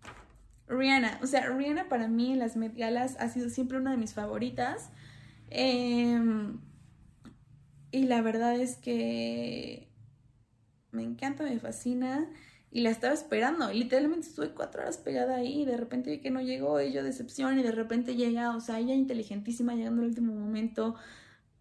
Rihanna, 0.67 1.19
o 1.21 1.27
sea, 1.27 1.47
Rihanna 1.49 1.89
para 1.89 2.07
mí 2.07 2.31
en 2.31 2.39
las 2.39 2.55
Met 2.55 2.75
Galas 2.75 3.17
ha 3.19 3.29
sido 3.29 3.49
siempre 3.49 3.77
una 3.77 3.91
de 3.91 3.97
mis 3.97 4.13
favoritas. 4.13 4.91
Em, 5.49 6.59
y 7.91 8.05
la 8.05 8.21
verdad 8.21 8.55
es 8.55 8.77
que 8.77 9.91
me 10.91 11.03
encanta, 11.03 11.43
me 11.43 11.59
fascina 11.59 12.29
y 12.71 12.81
la 12.81 12.89
estaba 12.89 13.13
esperando. 13.13 13.71
Literalmente 13.71 14.27
estuve 14.27 14.49
cuatro 14.51 14.81
horas 14.81 14.97
pegada 14.97 15.35
ahí 15.35 15.61
y 15.61 15.65
de 15.65 15.77
repente 15.77 16.11
vi 16.11 16.19
que 16.19 16.31
no 16.31 16.41
llegó, 16.41 16.79
ella 16.79 17.03
decepción 17.03 17.59
y 17.59 17.63
de 17.63 17.71
repente 17.71 18.15
llega, 18.15 18.55
o 18.55 18.59
sea, 18.59 18.79
ella 18.79 18.93
inteligentísima 18.93 19.75
llegando 19.75 20.01
al 20.01 20.09
último 20.09 20.33
momento, 20.33 20.95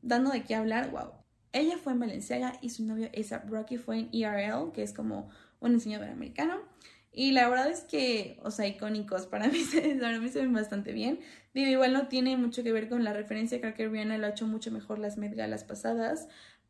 dando 0.02 0.30
de 0.30 0.42
qué 0.44 0.54
hablar, 0.54 0.90
wow. 0.90 1.12
Ella 1.52 1.78
fue 1.78 1.92
en 1.92 2.00
Valenciaga 2.00 2.58
y 2.60 2.70
su 2.70 2.84
novio 2.84 3.06
A$AP 3.06 3.48
Rocky 3.48 3.78
fue 3.78 4.00
en 4.00 4.08
ERL, 4.12 4.72
que 4.72 4.82
es 4.82 4.92
como 4.92 5.30
un 5.60 5.74
diseñador 5.74 6.08
americano. 6.08 6.60
Y 7.12 7.30
la 7.30 7.48
verdad 7.48 7.70
es 7.70 7.82
que, 7.82 8.40
o 8.42 8.50
sea, 8.50 8.66
icónicos, 8.66 9.26
para 9.26 9.46
mí, 9.50 9.60
para 10.00 10.18
mí 10.18 10.28
se 10.28 10.40
ven 10.40 10.52
bastante 10.52 10.92
bien. 10.92 11.20
Digo, 11.54 11.70
igual 11.70 11.92
no 11.92 12.08
tiene 12.08 12.36
mucho 12.36 12.64
que 12.64 12.72
ver 12.72 12.88
con 12.88 13.04
la 13.04 13.12
referencia, 13.12 13.60
creo 13.60 13.74
que 13.74 13.88
Rihanna 13.88 14.18
lo 14.18 14.26
ha 14.26 14.30
hecho 14.30 14.48
mucho 14.48 14.72
mejor 14.72 14.98
las 14.98 15.16
Met 15.16 15.36
Galas 15.36 15.62
pasadas, 15.62 16.26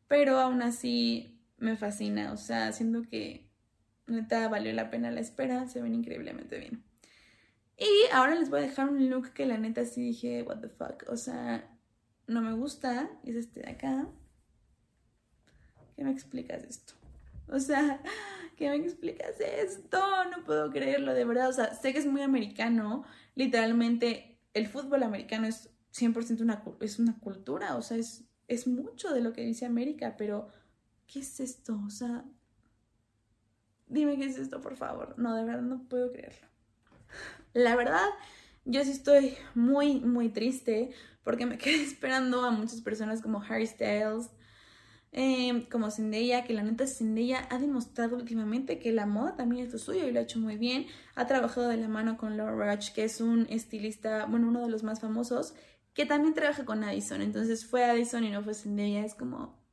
pero 0.07 0.39
aún 0.39 0.61
así 0.61 1.39
me 1.57 1.75
fascina, 1.75 2.31
o 2.31 2.37
sea, 2.37 2.71
siento 2.71 3.01
que 3.01 3.49
Neta, 4.07 4.47
valió 4.49 4.71
la 4.73 4.89
pena 4.89 5.11
la 5.11 5.21
espera, 5.21 5.67
se 5.67 5.81
ven 5.81 5.95
increíblemente 5.95 6.59
bien. 6.59 6.83
Y 7.77 7.89
ahora 8.13 8.35
les 8.35 8.49
voy 8.49 8.59
a 8.59 8.63
dejar 8.63 8.89
un 8.89 9.09
look 9.09 9.33
que 9.33 9.45
la 9.45 9.57
neta 9.57 9.85
sí 9.85 10.01
dije, 10.01 10.43
what 10.43 10.59
the 10.59 10.69
fuck, 10.69 11.03
o 11.09 11.17
sea, 11.17 11.69
no 12.27 12.41
me 12.41 12.53
gusta, 12.53 13.09
es 13.23 13.35
este 13.35 13.61
de 13.61 13.71
acá. 13.71 14.07
¿Qué 15.95 16.03
me 16.03 16.11
explicas 16.11 16.63
esto? 16.63 16.93
O 17.47 17.59
sea, 17.59 18.01
¿qué 18.57 18.69
me 18.69 18.77
explicas 18.77 19.39
esto? 19.39 19.99
No 20.31 20.43
puedo 20.43 20.71
creerlo, 20.71 21.13
de 21.13 21.25
verdad. 21.25 21.49
O 21.49 21.53
sea, 21.53 21.73
sé 21.73 21.93
que 21.93 21.99
es 21.99 22.05
muy 22.05 22.21
americano. 22.21 23.03
Literalmente, 23.35 24.39
el 24.53 24.67
fútbol 24.67 25.03
americano 25.03 25.47
es 25.47 25.69
100% 25.93 26.41
una, 26.41 26.63
es 26.81 26.99
una 26.99 27.19
cultura. 27.19 27.75
O 27.75 27.81
sea, 27.81 27.97
es, 27.97 28.25
es 28.47 28.67
mucho 28.67 29.13
de 29.13 29.21
lo 29.21 29.33
que 29.33 29.41
dice 29.41 29.65
América. 29.65 30.15
Pero, 30.17 30.49
¿qué 31.07 31.19
es 31.19 31.39
esto? 31.39 31.79
O 31.85 31.89
sea, 31.89 32.25
dime 33.87 34.17
qué 34.17 34.25
es 34.25 34.37
esto, 34.37 34.61
por 34.61 34.75
favor. 34.75 35.15
No, 35.17 35.35
de 35.35 35.43
verdad 35.43 35.61
no 35.61 35.87
puedo 35.87 36.11
creerlo. 36.11 36.47
La 37.53 37.75
verdad, 37.75 38.07
yo 38.65 38.83
sí 38.83 38.91
estoy 38.91 39.35
muy, 39.53 39.99
muy 40.01 40.29
triste 40.29 40.91
porque 41.23 41.45
me 41.45 41.57
quedé 41.59 41.83
esperando 41.83 42.43
a 42.43 42.51
muchas 42.51 42.81
personas 42.81 43.21
como 43.21 43.41
Harry 43.43 43.67
Styles, 43.67 44.29
em, 45.11 45.61
como 45.69 45.91
Zendaya, 45.91 46.43
que 46.43 46.53
la 46.53 46.63
neta 46.63 46.87
Zendaya 46.87 47.47
ha 47.49 47.57
demostrado 47.57 48.15
últimamente 48.15 48.79
que 48.79 48.91
la 48.91 49.05
moda 49.05 49.35
también 49.35 49.65
es 49.65 49.73
lo 49.73 49.79
suyo 49.79 50.07
y 50.07 50.11
lo 50.11 50.19
ha 50.19 50.23
hecho 50.23 50.39
muy 50.39 50.57
bien. 50.57 50.87
Ha 51.15 51.27
trabajado 51.27 51.69
de 51.69 51.77
la 51.77 51.87
mano 51.87 52.17
con 52.17 52.37
Laura 52.37 52.75
Rush, 52.75 52.91
que 52.91 53.03
es 53.03 53.21
un 53.21 53.47
estilista, 53.49 54.25
bueno, 54.25 54.47
uno 54.47 54.61
de 54.61 54.69
los 54.69 54.83
más 54.83 54.99
famosos, 54.99 55.53
que 55.93 56.05
también 56.05 56.33
trabaja 56.33 56.65
con 56.65 56.83
Addison. 56.83 57.21
Entonces 57.21 57.65
fue 57.65 57.85
Addison 57.85 58.23
y 58.25 58.31
no 58.31 58.43
fue 58.43 58.53
Zendaya. 58.53 59.05
Es 59.05 59.15
como, 59.15 59.64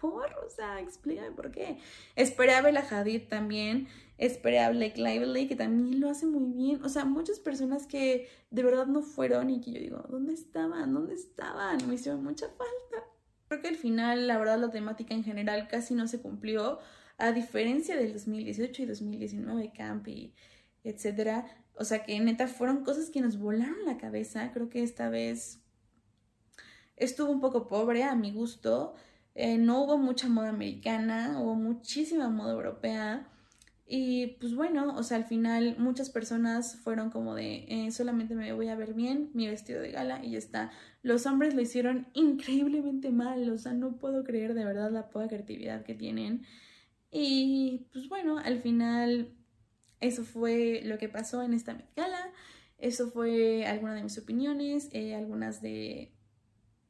¿por? 0.00 0.32
O 0.44 0.50
sea, 0.50 0.80
explícame 0.80 1.30
por 1.32 1.50
qué. 1.50 1.78
Esperé 2.14 2.54
a 2.54 2.62
Bella 2.62 2.86
Hadid 2.88 3.28
también, 3.28 3.88
esperé 4.18 4.60
a 4.60 4.70
Blake 4.70 5.00
Lively, 5.00 5.48
que 5.48 5.56
también 5.56 6.00
lo 6.00 6.10
hace 6.10 6.26
muy 6.26 6.52
bien. 6.52 6.84
O 6.84 6.88
sea, 6.88 7.04
muchas 7.04 7.38
personas 7.38 7.86
que 7.86 8.28
de 8.50 8.62
verdad 8.62 8.86
no 8.86 9.02
fueron 9.02 9.50
y 9.50 9.60
que 9.60 9.72
yo 9.72 9.80
digo, 9.80 10.04
¿dónde 10.08 10.34
estaban? 10.34 10.94
¿Dónde 10.94 11.14
estaban? 11.14 11.86
Me 11.88 11.94
hicieron 11.94 12.22
mucha 12.24 12.46
falta. 12.46 13.06
Creo 13.48 13.62
que 13.62 13.68
al 13.68 13.76
final, 13.76 14.26
la 14.26 14.38
verdad, 14.38 14.58
la 14.58 14.70
temática 14.70 15.14
en 15.14 15.24
general 15.24 15.68
casi 15.68 15.94
no 15.94 16.08
se 16.08 16.20
cumplió, 16.20 16.78
a 17.18 17.32
diferencia 17.32 17.96
del 17.96 18.12
2018 18.12 18.82
y 18.82 18.86
2019, 18.86 19.72
Camp 19.74 20.06
y 20.08 20.34
etcétera. 20.84 21.46
O 21.74 21.84
sea, 21.84 22.04
que 22.04 22.18
neta 22.20 22.48
fueron 22.48 22.84
cosas 22.84 23.10
que 23.10 23.20
nos 23.20 23.38
volaron 23.38 23.84
la 23.84 23.98
cabeza. 23.98 24.50
Creo 24.52 24.68
que 24.68 24.82
esta 24.82 25.08
vez 25.08 25.60
estuvo 26.96 27.30
un 27.30 27.40
poco 27.40 27.66
pobre 27.66 28.04
a 28.04 28.14
mi 28.14 28.32
gusto. 28.32 28.94
Eh, 29.38 29.58
no 29.58 29.84
hubo 29.84 29.98
mucha 29.98 30.28
moda 30.28 30.48
americana, 30.48 31.38
hubo 31.40 31.54
muchísima 31.54 32.30
moda 32.30 32.52
europea. 32.54 33.28
Y 33.86 34.38
pues 34.40 34.54
bueno, 34.54 34.94
o 34.96 35.02
sea, 35.02 35.18
al 35.18 35.26
final 35.26 35.76
muchas 35.78 36.10
personas 36.10 36.76
fueron 36.76 37.10
como 37.10 37.34
de 37.34 37.66
eh, 37.68 37.92
solamente 37.92 38.34
me 38.34 38.52
voy 38.54 38.68
a 38.68 38.76
ver 38.76 38.94
bien, 38.94 39.30
mi 39.34 39.46
vestido 39.46 39.80
de 39.82 39.92
gala 39.92 40.24
y 40.24 40.32
ya 40.32 40.38
está. 40.38 40.72
Los 41.02 41.26
hombres 41.26 41.54
lo 41.54 41.60
hicieron 41.60 42.08
increíblemente 42.14 43.10
mal, 43.10 43.48
o 43.50 43.58
sea, 43.58 43.74
no 43.74 43.98
puedo 43.98 44.24
creer 44.24 44.54
de 44.54 44.64
verdad 44.64 44.90
la 44.90 45.10
poca 45.10 45.28
creatividad 45.28 45.84
que 45.84 45.94
tienen. 45.94 46.44
Y 47.10 47.88
pues 47.92 48.08
bueno, 48.08 48.38
al 48.38 48.58
final 48.60 49.34
eso 50.00 50.24
fue 50.24 50.80
lo 50.84 50.98
que 50.98 51.08
pasó 51.10 51.42
en 51.42 51.54
esta 51.54 51.76
gala. 51.94 52.32
Eso 52.78 53.10
fue 53.10 53.66
alguna 53.66 53.94
de 53.94 54.02
mis 54.02 54.18
opiniones, 54.18 54.88
eh, 54.92 55.14
algunas 55.14 55.62
de, 55.62 56.12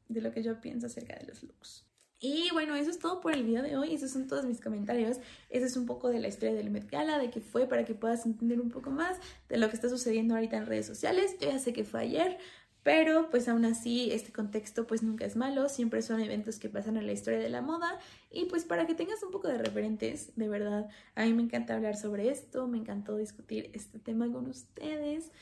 de 0.09 0.21
lo 0.21 0.33
que 0.33 0.43
yo 0.43 0.61
pienso 0.61 0.87
acerca 0.87 1.17
de 1.19 1.27
los 1.27 1.43
looks. 1.43 1.86
Y 2.19 2.49
bueno, 2.53 2.75
eso 2.77 2.91
es 2.91 2.99
todo 2.99 3.21
por 3.21 3.35
el 3.35 3.45
video 3.45 3.63
de 3.63 3.77
hoy. 3.77 3.95
Esos 3.95 4.11
son 4.11 4.27
todos 4.27 4.47
mis 4.47 4.61
comentarios. 4.61 5.19
Ese 5.51 5.67
es 5.67 5.77
un 5.77 5.85
poco 5.85 6.09
de 6.09 6.19
la 6.19 6.29
historia 6.29 6.55
del 6.55 6.71
Met 6.71 6.91
Gala, 6.91 7.19
de 7.19 7.31
qué 7.31 7.41
fue, 7.41 7.67
para 7.67 7.85
que 7.85 7.95
puedas 7.95 8.25
entender 8.25 8.61
un 8.61 8.71
poco 8.71 8.91
más 8.91 9.19
de 9.49 9.59
lo 9.59 9.69
que 9.69 9.77
está 9.77 9.89
sucediendo 9.89 10.35
ahorita 10.35 10.57
en 10.57 10.67
redes 10.67 10.87
sociales. 10.87 11.37
Yo 11.41 11.51
ya 11.51 11.59
sé 11.59 11.75
que 11.75 11.85
fue 11.85 12.01
ayer, 12.01 12.39
pero 12.83 13.29
pues 13.31 13.49
aún 13.49 13.65
así 13.67 14.11
este 14.13 14.33
contexto 14.33 14.87
pues 14.87 15.03
nunca 15.03 15.27
es 15.27 15.37
malo. 15.37 15.69
Siempre 15.69 16.01
son 16.01 16.21
eventos 16.21 16.59
que 16.59 16.71
pasan 16.71 16.97
en 16.97 17.07
la 17.07 17.13
historia 17.13 17.39
de 17.39 17.51
la 17.51 17.61
moda. 17.61 17.99
Y 18.31 18.47
pues 18.47 18.65
para 18.65 18.87
que 18.87 18.95
tengas 18.95 19.23
un 19.23 19.31
poco 19.31 19.49
de 19.49 19.59
referentes, 19.59 20.35
de 20.37 20.49
verdad, 20.49 20.89
a 21.17 21.25
mí 21.25 21.35
me 21.35 21.43
encanta 21.43 21.75
hablar 21.75 21.97
sobre 21.97 22.31
esto. 22.31 22.67
Me 22.67 22.79
encantó 22.79 23.17
discutir 23.17 23.71
este 23.75 23.99
tema 23.99 24.33
con 24.33 24.47
ustedes. 24.47 25.33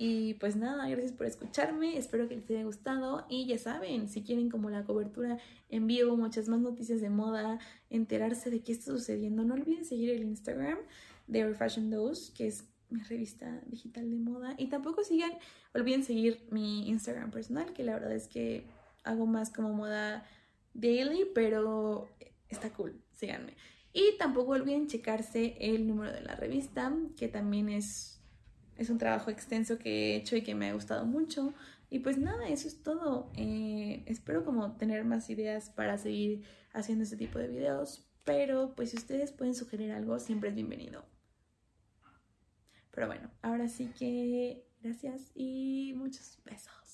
Y 0.00 0.34
pues 0.34 0.54
nada, 0.54 0.88
gracias 0.88 1.10
por 1.10 1.26
escucharme, 1.26 1.98
espero 1.98 2.28
que 2.28 2.36
les 2.36 2.48
haya 2.50 2.62
gustado 2.62 3.26
y 3.28 3.46
ya 3.46 3.58
saben, 3.58 4.08
si 4.08 4.22
quieren 4.22 4.48
como 4.48 4.70
la 4.70 4.84
cobertura 4.84 5.38
en 5.70 5.88
vivo, 5.88 6.16
muchas 6.16 6.48
más 6.48 6.60
noticias 6.60 7.00
de 7.00 7.10
moda, 7.10 7.58
enterarse 7.90 8.48
de 8.48 8.60
qué 8.60 8.70
está 8.70 8.92
sucediendo, 8.92 9.42
no 9.42 9.54
olviden 9.54 9.84
seguir 9.84 10.10
el 10.10 10.22
Instagram 10.22 10.78
de 11.26 11.44
Our 11.44 11.56
Fashion 11.56 11.90
Dose, 11.90 12.32
que 12.32 12.46
es 12.46 12.64
mi 12.90 13.00
revista 13.00 13.60
digital 13.66 14.08
de 14.08 14.18
moda 14.18 14.54
y 14.56 14.68
tampoco 14.68 15.02
sigan, 15.02 15.32
olviden 15.74 16.04
seguir 16.04 16.46
mi 16.52 16.88
Instagram 16.88 17.32
personal, 17.32 17.72
que 17.72 17.82
la 17.82 17.94
verdad 17.94 18.14
es 18.14 18.28
que 18.28 18.66
hago 19.02 19.26
más 19.26 19.50
como 19.50 19.72
moda 19.72 20.24
daily, 20.74 21.26
pero 21.34 22.08
está 22.48 22.72
cool, 22.72 23.02
síganme. 23.16 23.54
Y 23.92 24.16
tampoco 24.16 24.52
olviden 24.52 24.86
checarse 24.86 25.56
el 25.58 25.88
número 25.88 26.12
de 26.12 26.20
la 26.20 26.36
revista, 26.36 26.94
que 27.16 27.26
también 27.26 27.68
es 27.68 28.17
es 28.78 28.90
un 28.90 28.98
trabajo 28.98 29.30
extenso 29.30 29.78
que 29.78 29.90
he 29.90 30.16
hecho 30.16 30.36
y 30.36 30.42
que 30.42 30.54
me 30.54 30.70
ha 30.70 30.72
gustado 30.72 31.04
mucho. 31.04 31.52
Y 31.90 31.98
pues 31.98 32.16
nada, 32.16 32.48
eso 32.48 32.68
es 32.68 32.82
todo. 32.82 33.30
Eh, 33.34 34.04
espero 34.06 34.44
como 34.44 34.76
tener 34.76 35.04
más 35.04 35.28
ideas 35.30 35.70
para 35.70 35.98
seguir 35.98 36.44
haciendo 36.72 37.04
este 37.04 37.16
tipo 37.16 37.38
de 37.38 37.48
videos. 37.48 38.06
Pero 38.24 38.74
pues 38.76 38.90
si 38.90 38.96
ustedes 38.96 39.32
pueden 39.32 39.54
sugerir 39.54 39.90
algo, 39.92 40.18
siempre 40.20 40.50
es 40.50 40.54
bienvenido. 40.54 41.04
Pero 42.92 43.08
bueno, 43.08 43.30
ahora 43.42 43.68
sí 43.68 43.90
que 43.98 44.64
gracias 44.80 45.32
y 45.34 45.94
muchos 45.96 46.38
besos. 46.44 46.87